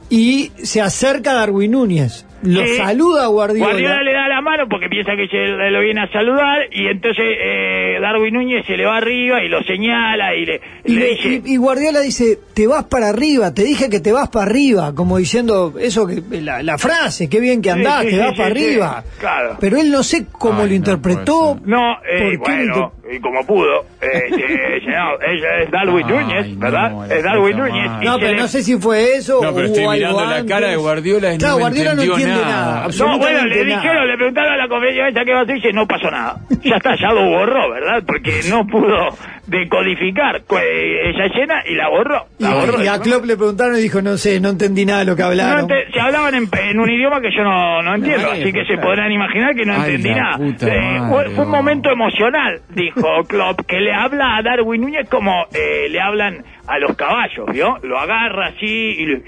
Y 0.09 0.53
se 0.63 0.81
acerca 0.81 1.35
Darwin 1.35 1.73
Núñez. 1.73 2.25
Lo 2.45 2.61
Sí. 2.67 2.77
saluda 2.77 3.27
Guardiola. 3.27 3.71
Guardiola 3.73 4.03
le 4.03 4.13
da 4.13 4.29
la 4.29 4.41
mano 4.41 4.65
porque 4.69 4.89
piensa 4.89 5.17
que 5.17 5.27
se 5.29 5.37
le- 5.37 5.71
lo 5.71 5.81
viene 5.81 6.03
a 6.03 6.09
saludar 6.13 6.67
y 6.71 6.87
entonces 6.87 7.25
eh, 7.43 7.99
Darwin 8.01 8.35
Núñez 8.35 8.67
se 8.67 8.77
le 8.77 8.85
va 8.85 8.99
arriba 8.99 9.43
y 9.43 9.49
lo 9.49 9.63
señala 9.63 10.35
y 10.35 10.45
le, 10.45 10.61
Y, 10.85 10.95
le 10.95 11.01
le- 11.01 11.11
dice... 11.11 11.43
y- 11.45 11.55
y 11.55 11.57
Guardiola 11.57 12.01
dice, 12.01 12.39
te 12.55 12.67
vas 12.67 12.85
para 12.85 13.09
arriba, 13.09 13.53
te 13.55 13.65
dije 13.65 13.89
que 13.91 14.01
te 14.01 14.13
vas 14.13 14.29
para 14.29 14.45
arriba, 14.47 14.95
como 14.95 15.19
diciendo 15.19 15.75
eso 15.81 16.07
que 16.07 16.23
la, 16.43 16.63
la 16.63 16.79
frase, 16.79 17.29
qué 17.29 17.41
bien 17.41 17.63
que 17.63 17.71
andás, 17.71 18.03
sí, 18.05 18.11
te 18.11 18.19
vas 18.19 18.31
sí, 18.33 18.37
para 18.37 18.55
sí, 18.55 18.65
arriba. 18.65 19.05
claro. 19.19 19.57
Pero 19.61 19.77
él 19.79 19.91
no 19.91 20.03
sé 20.03 20.27
cómo 20.31 20.59
Ay, 20.61 20.65
lo 20.65 20.69
no 20.71 20.75
interpretó. 20.75 21.59
No, 21.65 21.97
¿Por 21.99 22.33
eh, 22.35 22.37
bueno, 22.39 22.93
y 23.11 23.21
como 23.21 23.47
pudo, 23.47 23.85
este, 24.01 24.77
ella 24.77 25.63
es 25.63 25.71
Darwin 25.71 26.05
Ay, 26.07 26.13
Núñez, 26.13 26.49
no, 26.49 26.61
¿verdad? 26.61 26.93
la 27.09 27.15
es 27.17 27.23
Darwin 27.25 27.57
Núñez. 27.57 27.91
No, 28.03 28.19
pero 28.19 28.33
le- 28.33 28.37
no 28.41 28.49
sé 28.49 28.63
si 28.63 28.77
fue 28.77 29.17
eso 29.17 29.41
No, 29.43 29.55
pero 29.55 29.69
o 29.69 29.73
estoy 29.73 29.87
mirando 29.89 30.25
la 30.25 30.45
cara 30.45 30.69
de 30.69 30.77
Guardiola 30.77 31.31
y 31.31 31.33
no 31.35 31.39
Claro, 31.39 31.55
me 31.57 31.61
Guardiola 31.63 31.95
no 31.95 32.03
entiende 32.03 32.34
nada. 32.43 32.87
No, 32.99 33.19
bueno, 33.19 33.45
le 33.47 33.65
nada. 33.65 33.77
dijeron, 33.83 34.09
le 34.09 34.17
preguntaron 34.17 34.53
a 34.53 34.57
la 34.57 34.69
conferencia 34.69 35.09
esta 35.09 35.25
que 35.25 35.33
va 35.33 35.41
a 35.41 35.43
hacer 35.43 35.57
y 35.57 35.61
dice, 35.61 35.73
no 35.73 35.87
pasó 35.87 36.11
nada. 36.11 36.37
Ya 36.63 36.77
está, 36.77 36.97
ya 36.97 37.13
lo 37.13 37.29
borró, 37.29 37.71
¿verdad? 37.71 38.03
Porque 38.07 38.41
no 38.51 38.67
pudo 38.67 39.09
decodificar 39.47 40.43
cu- 40.45 40.57
esa 40.59 41.25
escena 41.27 41.63
y 41.69 41.75
la 41.75 41.89
borró. 41.89 42.27
Y, 42.39 42.45
La 42.45 42.55
borró 42.55 42.83
y 42.83 42.87
a. 42.89 42.99
Klopp 42.99 43.25
le 43.27 43.37
preguntaron 43.37 43.77
y 43.77 43.83
dijo, 43.83 44.01
no 44.03 44.17
sé, 44.17 44.41
no 44.41 44.49
entendí 44.51 44.87
nada 44.87 45.01
de 45.01 45.05
lo 45.07 45.17
que 45.17 45.23
hablaron. 45.23 45.69
se 45.93 46.01
hablaban 46.01 46.35
en, 46.35 46.49
en 46.71 46.81
un 46.81 46.91
idioma 46.91 47.21
que 47.21 47.31
yo 47.37 47.43
no, 47.45 47.83
no 47.83 47.95
entiendo, 47.95 48.31
así 48.31 48.53
que 48.53 48.65
se 48.65 48.79
podrán 48.79 49.13
imaginar 49.13 49.55
que 49.55 49.65
no 49.67 49.75
Ay, 49.75 49.81
entendí 49.95 50.11
nada. 50.11 50.37
Eh, 50.41 50.99
madre, 51.01 51.31
fue, 51.31 51.45
un 51.45 51.51
momento 51.51 51.91
emocional, 51.91 52.61
dijo 52.71 53.25
Klopp, 53.29 53.61
que 53.67 53.79
le 53.81 53.93
habla 53.93 54.37
a 54.39 54.43
Darwin 54.43 54.81
Núñez 54.81 55.09
como 55.11 55.47
eh, 55.53 55.89
le 55.91 56.01
hablan 56.01 56.43
a 56.67 56.79
los 56.79 56.97
caballos, 56.97 57.47
¿vio? 57.53 57.77
Lo 57.83 57.99
agarra 57.99 58.47
así 58.49 58.65
y 58.67 59.07
le, 59.07 59.23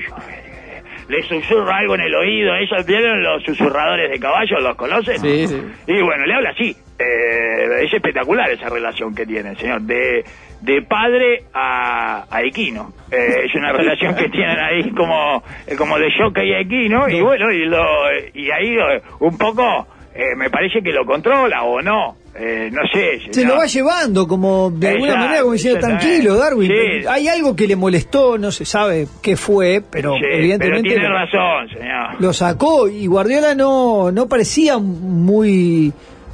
le 1.08 1.22
susurra 1.22 1.78
algo 1.78 1.94
en 1.94 2.02
el 2.02 2.14
oído. 2.14 2.54
¿Ellos 2.54 2.86
vieron 2.86 3.22
los 3.22 3.42
susurradores 3.42 4.10
de 4.10 4.18
caballos? 4.18 4.62
¿Los 4.62 4.76
conocen? 4.76 5.18
Sí, 5.18 5.46
sí. 5.46 5.62
Y 5.86 6.02
bueno, 6.02 6.26
le 6.26 6.34
habla 6.34 6.50
así. 6.50 6.76
Eh, 6.98 7.84
es 7.84 7.92
espectacular 7.92 8.50
esa 8.50 8.68
relación 8.68 9.14
que 9.14 9.26
tienen, 9.26 9.56
señor. 9.56 9.82
De, 9.82 10.24
de 10.62 10.82
padre 10.82 11.44
a, 11.52 12.24
a 12.30 12.42
equino. 12.42 12.92
Eh, 13.10 13.44
es 13.44 13.54
una 13.54 13.72
relación 13.72 14.14
que 14.16 14.28
tienen 14.28 14.58
ahí 14.58 14.90
como, 14.90 15.42
como 15.76 15.98
de 15.98 16.08
jockey 16.18 16.52
a 16.54 16.60
equino. 16.60 17.08
Y 17.08 17.20
bueno, 17.20 17.52
y, 17.52 17.66
lo, 17.66 17.84
y 18.34 18.50
ahí 18.50 18.76
un 19.20 19.36
poco 19.36 19.86
eh, 20.14 20.34
me 20.36 20.48
parece 20.50 20.82
que 20.82 20.92
lo 20.92 21.04
controla 21.04 21.62
o 21.64 21.82
no. 21.82 22.16
Eh, 22.38 22.68
no 22.70 22.82
sé. 22.92 23.20
Se 23.32 23.44
lo 23.44 23.56
va 23.56 23.64
llevando 23.66 24.28
como 24.28 24.70
de 24.70 24.88
alguna 24.88 25.06
Exacto, 25.12 25.24
manera 25.26 25.40
como 25.42 25.52
diciendo 25.54 25.80
tranquilo 25.80 26.36
Darwin 26.36 26.70
Sí. 26.70 27.06
hay 27.08 27.28
algo 27.28 27.56
que 27.56 27.66
le 27.66 27.76
molestó 27.76 28.36
no 28.36 28.50
se 28.52 28.64
sabe 28.66 29.06
qué 29.22 29.36
fue 29.38 29.82
pero 29.90 30.14
Sí, 30.14 30.20
pero 30.22 30.34
evidentemente 30.36 30.88
tiene 30.90 31.08
lo, 31.08 31.14
razón, 31.14 31.68
señor. 31.70 32.20
lo 32.20 32.32
sacó 32.34 32.88
y 32.88 33.06
Guardiola 33.06 33.54
no 33.54 34.10
no 34.12 34.28
parecía 34.28 34.76
muy 34.78 35.92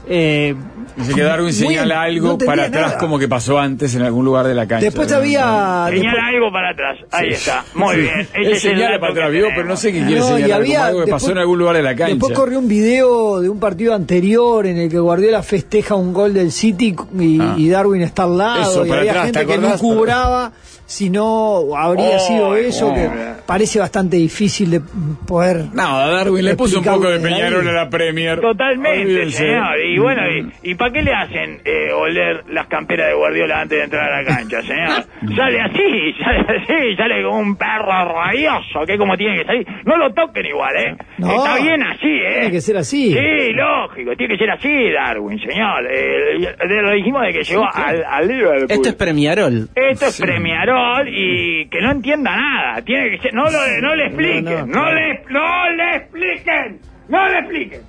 eh, 0.09 0.55
Dice 0.97 1.15
que 1.15 1.23
Darwin 1.23 1.53
señala 1.55 1.95
no 1.95 2.01
algo 2.03 2.31
entendía 2.33 2.47
para 2.47 2.65
atrás 2.65 2.87
nada. 2.88 2.99
como 2.99 3.19
que 3.19 3.27
pasó 3.27 3.59
antes 3.59 3.95
en 3.95 4.03
algún 4.03 4.25
lugar 4.27 4.47
de 4.47 4.55
la 4.55 4.67
cancha. 4.67 4.85
después 4.85 5.11
había 5.12 5.41
Señala 5.41 5.91
después- 5.91 6.15
algo 6.35 6.53
para 6.53 6.71
atrás. 6.71 6.99
Ahí 7.11 7.29
Sí. 7.29 7.35
está. 7.35 7.65
Muy 7.75 7.95
Sí. 7.95 8.01
bien. 8.03 8.21
Ese 8.21 8.41
Él 8.43 8.57
señala 8.59 9.01
para 9.01 9.12
atrás, 9.12 9.31
¿vio? 9.33 9.47
pero 9.55 9.65
no 9.69 9.77
sé 9.77 9.91
qué 9.93 10.01
quiere 10.05 10.21
No, 10.21 10.27
y 10.27 10.43
señalar, 10.43 10.49
como 10.51 10.61
había- 10.65 10.87
algo 10.87 11.05
que 11.05 11.11
pasó 11.11 11.15
después- 11.27 11.33
en 11.33 11.38
algún 11.38 11.59
lugar 11.59 11.77
de 11.77 11.83
la 11.83 11.91
cancha. 11.97 12.09
Después 12.15 12.33
corrió 12.35 12.59
un 12.59 12.69
video 12.69 13.41
de 13.41 13.49
un 13.49 13.59
partido 13.61 13.95
anterior 13.95 14.67
en 14.67 14.77
el 14.79 14.91
que 14.91 14.99
Guardiola 14.99 15.43
festeja 15.43 15.95
un 15.95 16.12
gol 16.12 16.35
del 16.35 16.53
City 16.53 16.95
y, 17.19 17.41
Ah. 17.41 17.55
y 17.57 17.69
Darwin 17.71 18.03
está 18.03 18.25
al 18.25 18.37
lado 18.37 18.62
Eso, 18.71 18.85
y 18.85 18.88
para 18.88 19.01
había 19.01 19.12
atrás, 19.12 19.25
gente 19.27 19.41
¿te 19.41 19.47
que 19.47 19.59
no 19.59 19.79
cubraba 19.79 20.53
si 20.87 21.09
no 21.11 21.75
habría 21.77 22.16
Oh, 22.16 22.18
sido 22.18 22.57
eso 22.57 22.88
oh. 22.90 22.95
que 22.95 23.09
parece 23.47 23.79
bastante 23.79 24.16
difícil 24.16 24.71
de 24.71 24.81
poder 25.27 25.66
No, 25.73 25.83
a 25.99 26.07
Darwin 26.11 26.45
le 26.45 26.55
puso 26.57 26.79
un 26.79 26.85
poco 26.85 27.09
de 27.09 27.18
Peñarol 27.21 27.66
a 27.68 27.73
la 27.73 27.88
Premier. 27.88 28.40
Totalmente, 28.40 29.31
señor. 29.31 29.81
Y 29.81 29.99
bueno, 29.99 30.23
¿y, 30.31 30.71
y 30.71 30.75
para 30.75 30.92
qué 30.92 31.03
le 31.03 31.12
hacen 31.14 31.61
eh, 31.64 31.92
oler 31.92 32.45
las 32.49 32.66
camperas 32.66 33.09
de 33.09 33.14
Guardiola 33.14 33.61
antes 33.62 33.79
de 33.79 33.85
entrar 33.85 34.12
a 34.12 34.23
la 34.23 34.29
cancha, 34.29 34.61
señor? 34.62 35.05
sale 35.37 35.61
así, 35.61 36.12
sale 36.23 36.59
así, 36.62 36.97
sale 36.97 37.23
como 37.23 37.38
un 37.38 37.57
perro 37.57 38.12
rabioso, 38.12 38.81
que 38.87 38.92
es 38.95 38.99
como 38.99 39.16
tiene 39.16 39.38
que 39.38 39.45
salir. 39.45 39.66
No 39.85 39.97
lo 39.97 40.12
toquen 40.12 40.47
igual, 40.47 40.77
¿eh? 40.77 40.97
No, 41.18 41.37
Está 41.37 41.57
bien 41.62 41.83
así, 41.83 42.09
¿eh? 42.09 42.33
tiene 42.35 42.51
que 42.51 42.61
ser 42.61 42.77
así. 42.77 43.12
Sí, 43.12 43.53
lógico, 43.55 44.16
tiene 44.16 44.35
que 44.35 44.38
ser 44.38 44.51
así, 44.51 44.90
Darwin, 44.92 45.38
señor. 45.38 45.87
Eh, 45.90 46.55
lo 46.83 46.90
dijimos 46.92 47.23
de 47.23 47.33
que 47.33 47.42
llegó 47.45 47.64
al, 47.73 48.05
al 48.05 48.29
Liverpool. 48.29 48.66
Esto 48.68 48.88
es 48.88 48.95
Premiarol. 48.95 49.68
Esto 49.75 50.07
es 50.07 50.21
Premiarol 50.21 50.72
y 51.09 51.67
que 51.67 51.81
no 51.81 51.91
entienda 51.93 52.37
nada. 52.37 52.83
Tiene 52.83 53.11
que 53.11 53.19
ser, 53.19 53.35
no, 53.35 53.45
lo, 53.45 53.59
no 53.81 53.95
le 53.95 54.07
expliquen, 54.07 54.71
No, 54.71 54.93
le, 54.93 55.23
no 55.31 55.71
le 55.71 55.97
expliquen, 55.97 56.79
no 57.09 57.29
le 57.29 57.39
expliquen. 57.39 57.81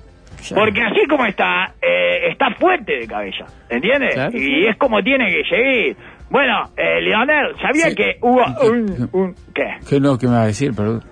Porque 0.54 0.82
así 0.82 1.06
como 1.08 1.24
está, 1.24 1.72
eh, 1.80 2.28
está 2.30 2.50
fuerte 2.56 2.98
de 2.98 3.06
cabeza, 3.06 3.46
¿entiendes? 3.70 4.14
Claro. 4.14 4.36
Y 4.38 4.66
es 4.66 4.76
como 4.76 5.02
tiene 5.02 5.30
que 5.32 5.44
seguir. 5.48 5.96
Bueno, 6.30 6.70
eh, 6.76 7.00
Leonel, 7.00 7.54
¿sabía 7.62 7.90
Sí. 7.90 7.94
que 7.96 8.16
hubo 8.20 8.44
un... 8.70 9.08
un 9.12 9.34
¿Qué? 9.54 9.74
¿Qué 9.88 10.00
no? 10.00 10.18
¿Qué 10.18 10.26
me 10.26 10.32
va 10.34 10.42
a 10.42 10.46
decir? 10.46 10.74
Perdón. 10.74 11.02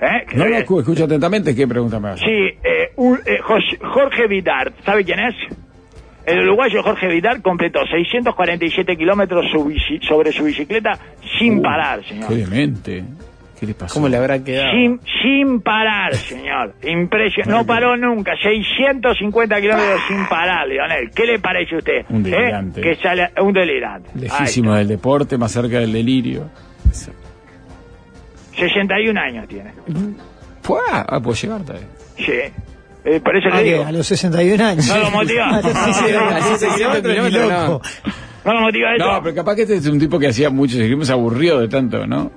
¿Eh? 0.00 0.24
¿Qué 0.28 0.36
No 0.36 0.46
lo 0.46 0.56
escucho 0.56 1.04
atentamente. 1.04 1.54
¿Qué 1.54 1.66
pregunta 1.66 1.98
me 1.98 2.04
va 2.04 2.10
a 2.10 2.14
hacer? 2.14 2.28
Sí, 2.28 2.58
eh, 2.64 2.90
un- 2.96 3.18
eh, 3.26 3.38
Jos- 3.42 3.78
Jorge 3.82 4.26
Vidar, 4.28 4.72
¿sabe 4.84 5.04
quién 5.04 5.18
es? 5.18 5.34
El 6.28 6.40
uruguayo 6.48 6.82
Jorge 6.82 7.08
Vidar 7.08 7.40
completó 7.42 7.80
647 7.90 8.96
kilómetros 8.96 9.46
su 9.50 9.64
bici- 9.64 10.00
sobre 10.06 10.32
su 10.32 10.44
bicicleta 10.44 10.98
sin 11.38 11.62
parar, 11.62 12.04
señor. 12.04 12.28
Qué 12.28 12.34
demente. 12.36 13.04
¿Qué 13.58 13.66
le 13.66 13.74
pasó? 13.74 13.94
¿Cómo 13.94 14.08
le 14.08 14.16
habrá 14.16 14.42
quedado? 14.44 14.70
Sin, 14.70 15.00
sin 15.20 15.60
parar, 15.62 16.14
señor. 16.14 16.74
Impresionante. 16.84 17.50
No 17.50 17.66
paró 17.66 17.96
nunca. 17.96 18.32
650 18.40 19.60
kilómetros 19.60 20.00
sin 20.06 20.24
parar, 20.28 20.68
Leonel. 20.68 21.10
¿Qué 21.12 21.26
le 21.26 21.40
parece 21.40 21.74
a 21.74 21.78
usted? 21.78 22.04
Un 22.08 22.22
delirante. 22.22 22.80
¿Eh? 22.80 22.84
Que 22.84 22.94
sale 23.02 23.30
un 23.42 23.52
delirante. 23.52 24.10
Lejísimo 24.14 24.74
del 24.74 24.86
deporte, 24.86 25.36
más 25.38 25.50
cerca 25.50 25.80
del 25.80 25.92
delirio. 25.92 26.48
está. 26.88 27.10
61 28.56 29.18
años 29.20 29.48
tiene. 29.48 29.72
Fue, 30.62 30.78
ah, 30.90 31.20
puedo 31.22 31.34
llegar 31.36 31.62
todavía. 31.62 31.86
Sí. 32.16 32.32
Eh, 33.04 33.20
por 33.20 33.36
eso 33.36 33.48
¿A 33.52 33.56
le 33.58 33.64
qué? 33.64 33.72
digo. 33.74 33.84
a 33.86 33.92
los 33.92 34.06
61 34.06 34.64
años 34.64 34.88
No 34.88 34.98
lo 34.98 35.10
motiva. 35.10 35.46
A 35.48 35.52
los 35.62 35.72
61 35.72 36.28
A 36.28 36.38
los 36.38 36.58
600 36.60 37.02
ni 37.04 37.10
kilómetros, 37.10 37.48
no. 37.48 37.80
No 38.44 38.52
lo 38.54 38.60
motiva 38.60 38.94
eso. 38.94 39.06
No, 39.12 39.22
pero 39.22 39.34
capaz 39.34 39.56
que 39.56 39.62
este 39.62 39.76
es 39.76 39.86
un 39.86 39.98
tipo 39.98 40.18
que 40.18 40.28
hacía 40.28 40.50
mucho, 40.50 40.76
seguimos 40.76 41.08
aburrido 41.10 41.60
de 41.60 41.68
tanto, 41.68 42.06
¿no? 42.06 42.30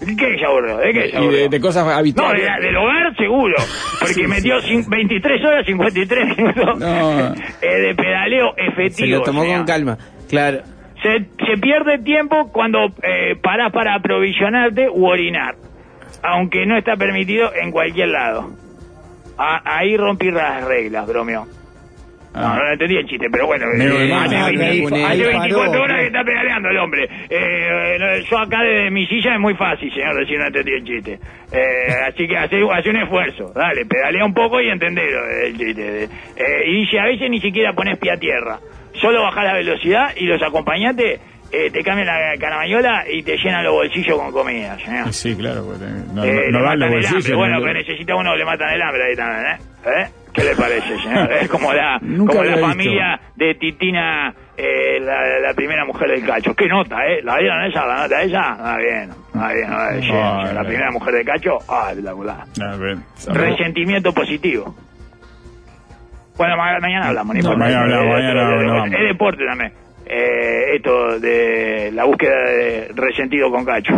¿De 0.00 0.16
¿Qué 0.16 0.36
se 0.36 0.44
aburrió? 0.44 0.78
¿De 0.78 0.92
qué 0.92 1.00
se 1.02 1.08
Y 1.08 1.10
de, 1.12 1.16
aburrió? 1.18 1.48
de 1.48 1.60
cosas 1.60 1.84
No, 1.86 1.90
habituales. 1.92 2.42
de- 2.42 2.66
del 2.66 2.76
hogar 2.76 3.16
seguro, 3.16 3.54
porque 4.00 4.14
Sí, 4.22 4.26
metió 4.26 4.60
sí. 4.60 4.68
cin- 4.76 4.88
23 4.88 5.44
horas 5.44 5.66
53 5.66 6.36
minutos 6.36 6.78
No. 6.80 7.34
eh, 7.62 7.78
de 7.80 7.94
pedaleo 7.94 8.52
efectivo. 8.56 9.06
Se 9.06 9.06
lo 9.06 9.22
tomó 9.22 9.42
señor. 9.42 9.58
con 9.58 9.66
calma. 9.66 9.98
Claro. 10.28 10.62
Se, 11.02 11.18
se 11.46 11.58
pierde 11.60 11.98
tiempo 11.98 12.50
cuando 12.52 12.86
eh, 13.02 13.36
parás 13.42 13.72
para 13.72 13.94
aprovisionarte 13.94 14.88
u 14.88 15.06
orinar, 15.06 15.54
aunque 16.22 16.66
no 16.66 16.76
está 16.76 16.96
permitido 16.96 17.52
en 17.54 17.70
cualquier 17.70 18.08
lado. 18.08 18.50
A- 19.44 19.78
ahí 19.78 19.96
rompí 19.96 20.30
las 20.30 20.64
reglas, 20.64 21.06
bromeo. 21.06 21.46
No, 22.34 22.54
no 22.56 22.72
entendí 22.72 22.96
el 22.96 23.06
chiste, 23.06 23.26
pero 23.30 23.46
bueno. 23.46 23.66
Eh, 23.78 24.10
hace 24.14 24.36
Ah, 24.36 24.46
20 24.46 24.64
ahí- 24.64 24.84
hace 24.86 25.04
ahí 25.04 25.20
24 25.22 25.70
paró, 25.72 25.82
horas 25.84 26.00
que 26.00 26.06
está 26.06 26.24
pedaleando 26.24 26.68
el 26.70 26.78
hombre. 26.78 27.08
Eh, 27.28 28.24
yo 28.30 28.38
acá 28.38 28.62
desde 28.62 28.90
mi 28.90 29.06
silla 29.06 29.34
es 29.34 29.40
muy 29.40 29.54
fácil, 29.54 29.92
señor, 29.92 30.18
decir 30.18 30.38
no 30.38 30.46
entendí 30.46 30.72
el 30.72 30.84
chiste. 30.84 31.18
Eh, 31.52 31.92
así 32.08 32.26
que 32.26 32.38
hace, 32.38 32.56
hace 32.72 32.88
un 32.88 32.96
esfuerzo. 32.96 33.52
Dale, 33.54 33.84
pedalea 33.84 34.24
un 34.24 34.32
poco 34.32 34.62
y 34.62 34.70
entendelo 34.70 35.28
el 35.44 35.58
chiste. 35.58 36.04
Eh, 36.04 36.08
y 36.68 36.80
dice, 36.80 37.00
a 37.00 37.04
veces 37.04 37.28
ni 37.28 37.38
siquiera 37.40 37.74
pones 37.74 37.98
pie 37.98 38.12
a 38.12 38.16
tierra. 38.16 38.58
Solo 38.94 39.22
bajás 39.22 39.44
la 39.44 39.52
velocidad 39.54 40.16
y 40.16 40.24
los 40.24 40.42
acompañantes 40.42 41.20
eh, 41.52 41.70
te 41.70 41.82
cambian 41.82 42.06
la 42.06 42.34
caramayola 42.40 43.04
y 43.10 43.22
te 43.22 43.36
llenan 43.36 43.62
los 43.64 43.74
bolsillos 43.74 44.18
con 44.18 44.32
comida, 44.32 44.78
señor. 44.78 45.12
Sí, 45.12 45.36
claro, 45.36 45.64
porque 45.66 45.84
no, 46.14 46.24
Eh, 46.24 46.50
no 46.50 46.62
dan 46.62 46.78
los 46.78 46.90
bolsillos. 46.90 47.36
Bueno, 47.36 47.58
¿no? 47.58 47.62
pero 47.66 47.74
necesita 47.78 48.16
uno, 48.16 48.34
le 48.34 48.44
matan 48.44 48.70
el 48.74 48.82
hambre 48.82 49.04
ahí 49.04 49.16
también, 49.16 49.46
¿eh? 49.46 49.56
¿Eh? 49.84 50.06
¿Qué 50.32 50.44
le 50.44 50.56
parece, 50.56 50.96
señor? 50.98 51.30
Es 51.32 51.48
como 51.50 51.72
la, 51.74 51.98
Nunca 52.02 52.32
como 52.38 52.44
la 52.44 52.56
familia 52.56 53.20
de 53.36 53.54
Titina, 53.56 54.32
eh, 54.56 54.98
la, 55.00 55.40
la 55.40 55.52
primera 55.54 55.84
mujer 55.84 56.08
del 56.08 56.24
cacho. 56.24 56.54
¿Qué 56.54 56.66
nota, 56.68 56.96
eh? 57.06 57.20
¿La 57.22 57.36
vieron 57.36 57.62
esa? 57.66 57.84
¿La 57.86 58.02
nota 58.04 58.22
ella? 58.22 58.42
Ah, 58.58 58.78
bien. 58.78 59.10
Ah, 59.34 59.52
bien. 59.52 59.66
ah, 59.70 59.88
bien, 59.92 60.10
Ah, 60.14 60.50
La 60.54 60.62
primera 60.64 60.90
mujer 60.90 61.14
del 61.14 61.26
cacho, 61.26 61.58
ah, 61.68 61.88
espectacular. 61.90 62.44
Resentimiento 63.28 64.12
positivo. 64.14 64.74
Bueno, 66.38 66.56
ma- 66.56 66.78
mañana 66.80 67.08
hablamos. 67.08 67.34
No, 67.34 67.40
importa. 67.40 67.58
mañana 67.58 67.82
hablamos, 67.82 68.06
Eh, 68.06 68.12
mañana 68.22 68.40
eh, 68.40 68.54
hablamos. 68.54 68.86
Es 68.92 69.08
deporte 69.08 69.44
también. 69.46 69.72
Eh, 70.04 70.76
esto 70.76 71.18
de 71.20 71.90
la 71.92 72.04
búsqueda 72.04 72.34
de 72.44 72.90
resentido 72.94 73.50
con 73.50 73.64
cacho. 73.64 73.92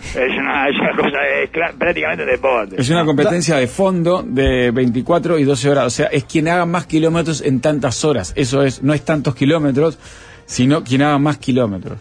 Es 0.00 0.38
una, 0.38 0.68
es 0.68 0.76
una 0.78 0.96
cosa, 0.96 1.18
es 1.42 1.50
prácticamente 1.50 2.24
deporte. 2.24 2.80
Es 2.80 2.90
una 2.90 3.04
competencia 3.04 3.56
de 3.56 3.66
fondo 3.66 4.22
de 4.22 4.70
24 4.70 5.38
y 5.38 5.44
12 5.44 5.70
horas. 5.70 5.86
O 5.86 5.90
sea, 5.90 6.06
es 6.06 6.24
quien 6.24 6.48
haga 6.48 6.66
más 6.66 6.86
kilómetros 6.86 7.42
en 7.42 7.60
tantas 7.60 8.04
horas. 8.04 8.32
Eso 8.36 8.62
es, 8.62 8.82
no 8.82 8.94
es 8.94 9.04
tantos 9.04 9.34
kilómetros, 9.34 9.98
sino 10.46 10.82
quien 10.82 11.02
haga 11.02 11.18
más 11.18 11.38
kilómetros. 11.38 11.98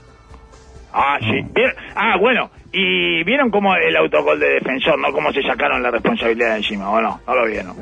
Ah, 0.93 1.17
sí. 1.19 1.45
¿Vieron? 1.53 1.75
Ah, 1.95 2.17
bueno. 2.19 2.49
Y 2.71 3.23
vieron 3.23 3.49
cómo 3.49 3.75
el 3.75 3.95
autogol 3.95 4.39
de 4.39 4.53
defensor, 4.53 4.99
¿no? 4.99 5.11
Cómo 5.11 5.31
se 5.33 5.41
sacaron 5.41 5.81
la 5.81 5.91
responsabilidad 5.91 6.51
de 6.51 6.57
encima, 6.57 6.89
¿o 6.89 7.01
no? 7.01 7.19
¿No 7.27 7.35
lo 7.35 7.45
vieron? 7.47 7.75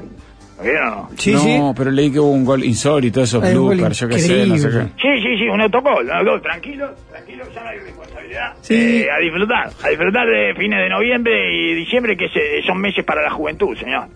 ¿Lo 0.58 0.64
vieron 0.64 0.88
o 0.88 0.96
no? 0.96 1.10
Sí, 1.18 1.34
no, 1.34 1.40
sí. 1.40 1.60
pero 1.78 1.92
leí 1.92 2.12
que 2.12 2.20
hubo 2.20 2.32
un 2.32 2.46
gol 2.46 2.64
insólito, 2.64 3.22
esos 3.22 3.44
Hay 3.44 3.54
bloopers, 3.54 4.00
yo 4.00 4.08
qué 4.08 4.20
sé, 4.20 4.48
no 4.48 4.58
sé 4.58 4.70
qué. 4.70 4.84
Sí, 5.02 5.22
sí, 5.22 5.38
sí, 5.38 5.48
un 5.50 5.62
autogol. 5.62 6.06
un 6.06 6.12
autogol. 6.12 6.42
Tranquilo, 6.42 6.90
tranquilo, 7.12 7.44
ya 7.54 7.62
no 7.64 7.70
hay 7.70 7.78
responsabilidad. 7.80 8.54
Sí. 8.62 9.04
Eh, 9.04 9.08
a 9.12 9.20
disfrutar, 9.20 9.70
a 9.84 9.90
disfrutar 9.90 10.28
de 10.28 10.56
fines 10.58 10.80
de 10.80 10.90
noviembre 10.90 11.34
y 11.54 11.74
diciembre, 11.76 12.18
que 12.18 12.30
se- 12.30 12.64
son 12.66 12.80
meses 12.82 13.04
para 13.06 13.22
la 13.22 13.30
juventud, 13.32 13.78
señor. 13.78 14.08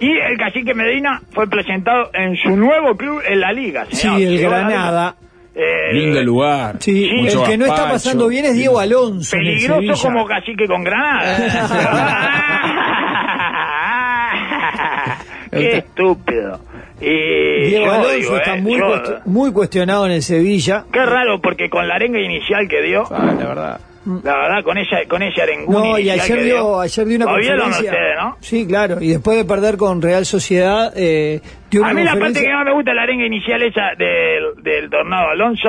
Y 0.00 0.12
el 0.16 0.38
cacique 0.38 0.74
Medina 0.74 1.20
fue 1.32 1.48
presentado 1.48 2.10
en 2.14 2.36
su 2.36 2.56
nuevo 2.56 2.96
club 2.96 3.20
en 3.28 3.40
la 3.40 3.52
liga, 3.52 3.84
señor. 3.90 4.16
Sí, 4.18 4.24
el 4.24 4.40
Granada. 4.40 5.16
Eh, 5.54 5.92
Lindo 5.92 6.22
lugar. 6.22 6.76
Sí, 6.78 7.10
mucho 7.16 7.42
el 7.44 7.50
que 7.50 7.58
no 7.58 7.66
está 7.66 7.90
pasando 7.90 8.28
bien 8.28 8.44
es 8.44 8.54
Diego 8.54 8.78
Alonso. 8.78 9.36
Peligroso 9.36 10.06
como 10.08 10.24
cacique 10.24 10.66
con 10.68 10.84
granada. 10.84 11.36
Qué 15.70 15.76
estúpido. 15.78 16.60
Y 17.00 17.68
Diego 17.68 17.86
yo 17.86 17.92
Alonso 17.92 18.14
digo, 18.16 18.36
está 18.36 18.56
eh, 18.56 18.60
muy, 18.60 18.78
yo- 18.78 18.86
cuest- 18.88 19.24
muy 19.26 19.52
cuestionado 19.52 20.06
en 20.06 20.12
el 20.12 20.22
Sevilla. 20.22 20.84
Qué 20.92 21.04
raro, 21.04 21.40
porque 21.40 21.68
con 21.70 21.86
la 21.88 21.94
arenga 21.94 22.20
inicial 22.20 22.66
que 22.68 22.82
dio, 22.82 23.04
Ah, 23.10 23.34
la 23.38 23.46
verdad. 23.46 23.80
la 24.24 24.36
verdad, 24.36 24.64
con 24.64 24.78
ella, 24.78 24.98
con 25.08 25.22
ese 25.22 25.42
arengún 25.42 25.74
No, 25.74 25.98
y 25.98 26.08
ayer 26.10 26.42
dio, 26.42 26.80
ayer 26.80 27.06
dio 27.06 27.16
una 27.18 27.26
¿Lo 27.32 27.38
vieron 27.38 27.60
conferencia. 27.60 27.90
ustedes, 27.92 28.16
no? 28.18 28.36
Sí, 28.40 28.66
claro. 28.66 28.96
Y 29.00 29.08
después 29.10 29.36
de 29.36 29.44
perder 29.44 29.76
con 29.76 30.00
Real 30.02 30.24
Sociedad, 30.26 30.92
eh, 30.96 31.40
dio 31.70 31.82
una 31.82 31.90
A 31.90 31.94
mí 31.94 32.02
la 32.04 32.16
parte 32.16 32.40
que 32.42 32.52
más 32.52 32.64
me 32.64 32.72
gusta 32.72 32.90
de 32.90 32.94
la 32.96 33.02
arenga 33.02 33.26
inicial 33.26 33.62
esa 33.62 33.90
del, 33.96 34.62
del 34.62 34.90
Tornado 34.90 35.28
Alonso 35.28 35.68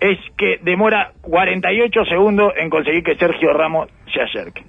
es 0.00 0.18
que 0.36 0.58
demora 0.62 1.12
48 1.22 2.04
segundos 2.04 2.52
en 2.56 2.68
conseguir 2.70 3.02
que 3.02 3.16
Sergio 3.16 3.52
Ramos 3.52 3.88
se 4.12 4.20
acerque. 4.20 4.62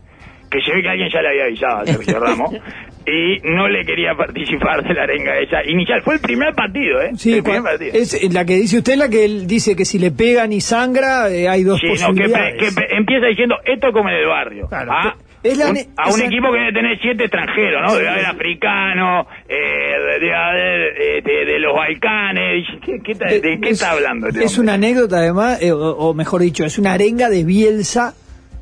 Que 0.49 0.61
se 0.61 0.71
ve 0.73 0.81
que 0.81 0.89
alguien 0.89 1.09
ya 1.11 1.21
le 1.21 1.27
había 1.29 1.43
avisado 1.45 1.77
a 1.79 1.85
Sergio 1.85 2.19
Ramos 2.19 2.53
y 3.05 3.39
no 3.43 3.67
le 3.67 3.85
quería 3.85 4.13
participar 4.15 4.83
de 4.83 4.93
la 4.93 5.03
arenga 5.03 5.37
esa 5.39 5.63
inicial. 5.65 6.01
Fue 6.01 6.15
el 6.15 6.19
primer 6.21 6.53
partido, 6.55 7.01
¿eh? 7.01 7.11
Sí, 7.17 7.33
el 7.33 7.43
primer 7.43 7.61
cua- 7.61 7.71
partido. 7.71 7.91
es 7.93 8.33
la 8.33 8.45
que 8.45 8.55
dice 8.55 8.77
usted, 8.77 8.95
la 8.95 9.09
que 9.09 9.25
él 9.25 9.47
dice 9.47 9.75
que 9.75 9.85
si 9.85 9.99
le 9.99 10.11
pegan 10.11 10.51
y 10.53 10.61
sangra, 10.61 11.29
eh, 11.29 11.47
hay 11.49 11.63
dos 11.63 11.79
Sí, 11.79 11.87
no, 11.87 11.93
que, 11.93 11.99
posibilidades. 11.99 12.73
que 12.75 12.95
empieza 12.95 13.25
diciendo 13.27 13.55
esto 13.65 13.87
es 13.87 13.93
como 13.93 14.09
en 14.09 14.15
el 14.15 14.25
barrio. 14.27 14.67
Claro, 14.67 14.91
Ah, 14.93 15.15
que- 15.41 15.49
es 15.49 15.57
la 15.57 15.67
un- 15.67 15.73
ne- 15.75 15.87
a 15.95 16.09
un 16.11 16.21
equipo 16.21 16.51
que 16.51 16.57
debe 16.59 16.73
tener 16.73 16.99
siete 17.01 17.23
extranjeros, 17.25 17.81
¿no? 17.87 17.95
Debe 17.95 18.09
haber 18.09 18.25
africano, 18.25 19.27
eh, 19.47 19.93
debe 20.19 20.33
haber 20.35 20.81
eh, 21.01 21.21
de, 21.23 21.45
de 21.45 21.59
los 21.59 21.73
Balcanes. 21.75 22.65
¿Qué, 22.83 22.93
¿De 22.93 23.01
qué 23.01 23.11
Eh, 23.13 23.59
Es- 23.63 23.71
está 23.81 23.91
hablando? 23.91 24.27
este 24.27 24.43
Es 24.43 24.57
hombre? 24.57 24.63
una 24.63 24.73
anécdota, 24.73 25.17
además, 25.17 25.61
eh, 25.61 25.71
o, 25.71 25.77
o 25.97 26.13
mejor 26.13 26.41
dicho, 26.41 26.65
es 26.65 26.77
una 26.77 26.93
arenga 26.93 27.29
de 27.29 27.43
Bielsa, 27.45 28.13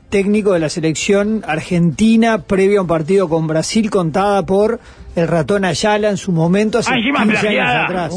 técnico 0.10 0.54
de 0.54 0.60
la 0.60 0.70
selección 0.70 1.44
argentina, 1.48 2.40
previo 2.40 2.80
a 2.80 2.82
un 2.84 2.88
partido 2.88 3.28
con 3.28 3.48
Brasil, 3.48 3.90
contada 3.90 4.46
por 4.46 4.80
el 5.16 5.28
ratón 5.28 5.66
Ayala 5.66 6.10
en 6.10 6.18
su 6.18 6.32
momento, 6.32 6.80
hace 6.80 6.92
Ah, 6.92 6.98
encima 6.98 7.24
15 7.24 7.48
años 7.48 7.86
atrás. 7.86 8.14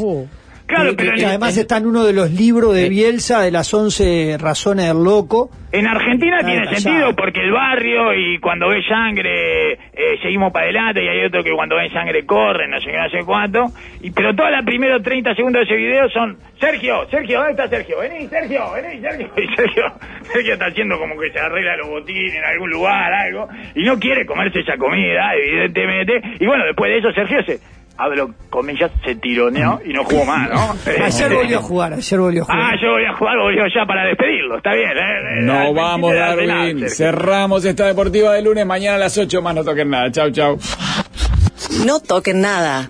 Claro, 0.69 0.91
pero 0.97 1.15
que 1.15 1.23
en- 1.23 1.29
además 1.29 1.57
en- 1.57 1.61
está 1.63 1.79
en 1.79 1.87
uno 1.87 2.05
de 2.05 2.13
los 2.13 2.31
libros 2.31 2.75
de 2.75 2.89
Bielsa 2.91 3.41
de 3.43 3.51
las 3.51 3.73
11 3.75 4.37
razones 4.39 4.87
del 4.87 5.03
loco. 5.03 5.51
En 5.73 5.87
Argentina 5.87 6.39
tiene 6.45 6.65
sentido 6.77 7.15
porque 7.17 7.41
el 7.41 7.53
barrio 7.53 8.15
y 8.15 8.39
cuando 8.39 8.69
ve 8.69 8.83
sangre 8.89 9.73
eh, 9.73 9.79
seguimos 10.23 10.51
para 10.53 10.65
adelante 10.65 11.05
y 11.05 11.09
hay 11.09 11.25
otro 11.27 11.43
que 11.45 11.51
cuando 11.53 11.77
ve 11.77 11.91
sangre 11.91 12.25
corre, 12.25 12.69
no 12.69 12.81
sé 12.81 12.87
qué, 12.91 12.97
no 12.97 13.11
sé 13.11 13.19
cuánto. 13.27 13.65
Y, 14.01 14.11
pero 14.11 14.35
todos 14.35 14.51
los 14.51 14.65
primeros 14.65 15.03
30 15.03 15.35
segundos 15.35 15.61
de 15.61 15.65
ese 15.75 15.77
video 15.77 16.09
son 16.11 16.39
Sergio, 16.61 17.07
Sergio, 17.11 17.39
¿dónde 17.39 17.51
está 17.53 17.69
Sergio? 17.69 17.99
Vení, 18.01 18.27
Sergio, 18.29 18.63
vení, 18.73 19.01
Sergio. 19.01 19.29
Y 19.37 19.57
Sergio, 19.57 19.85
Sergio 20.33 20.53
está 20.55 20.67
haciendo 20.67 20.99
como 20.99 21.19
que 21.21 21.31
se 21.33 21.39
arregla 21.39 21.77
los 21.77 21.89
botines 21.89 22.35
en 22.35 22.45
algún 22.45 22.71
lugar, 22.71 23.13
algo, 23.13 23.49
y 23.75 23.85
no 23.85 23.99
quiere 23.99 24.25
comerse 24.25 24.61
esa 24.61 24.77
comida, 24.79 25.33
evidentemente. 25.35 26.21
Y 26.41 26.47
bueno, 26.47 26.65
después 26.65 26.91
de 26.91 26.99
eso 26.99 27.13
Sergio 27.13 27.43
se, 27.45 27.59
abro 27.99 28.33
comillas, 28.49 28.91
se 29.05 29.17
tironeó 29.17 29.81
y 29.85 29.93
no 29.93 30.05
jugó 30.05 30.25
más, 30.25 30.49
¿no? 30.49 30.77
Ayer 31.05 31.35
volvió 31.35 31.59
a 31.59 31.63
jugar, 31.63 31.93
ayer 31.95 32.21
volvió 32.21 32.43
a 32.43 32.45
jugar. 32.47 32.61
Ah, 32.61 32.75
yo 32.81 32.93
voy 32.93 33.05
a 33.05 33.13
jugar, 33.17 33.39
volvió 33.39 33.63
ya 33.75 33.85
para 33.87 34.05
despedirlo, 34.07 34.57
está 34.57 34.73
bien. 34.73 34.91
¿eh? 34.91 35.43
No 35.43 35.59
Al 35.59 35.75
vamos, 35.75 36.15
Darwin. 36.15 36.89
Cerramos 36.89 37.65
esta 37.65 37.87
deportiva 37.87 38.33
de 38.35 38.43
lunes. 38.43 38.65
Mañana 38.65 38.97
a 38.97 38.99
las 38.99 39.19
8 39.19 39.43
más 39.43 39.55
no 39.55 39.65
toquen 39.65 39.91
nada. 39.91 40.11
Chau, 40.13 40.31
chau. 40.31 40.59
No 41.85 42.01
toquen 42.01 42.41
nada. 42.41 42.87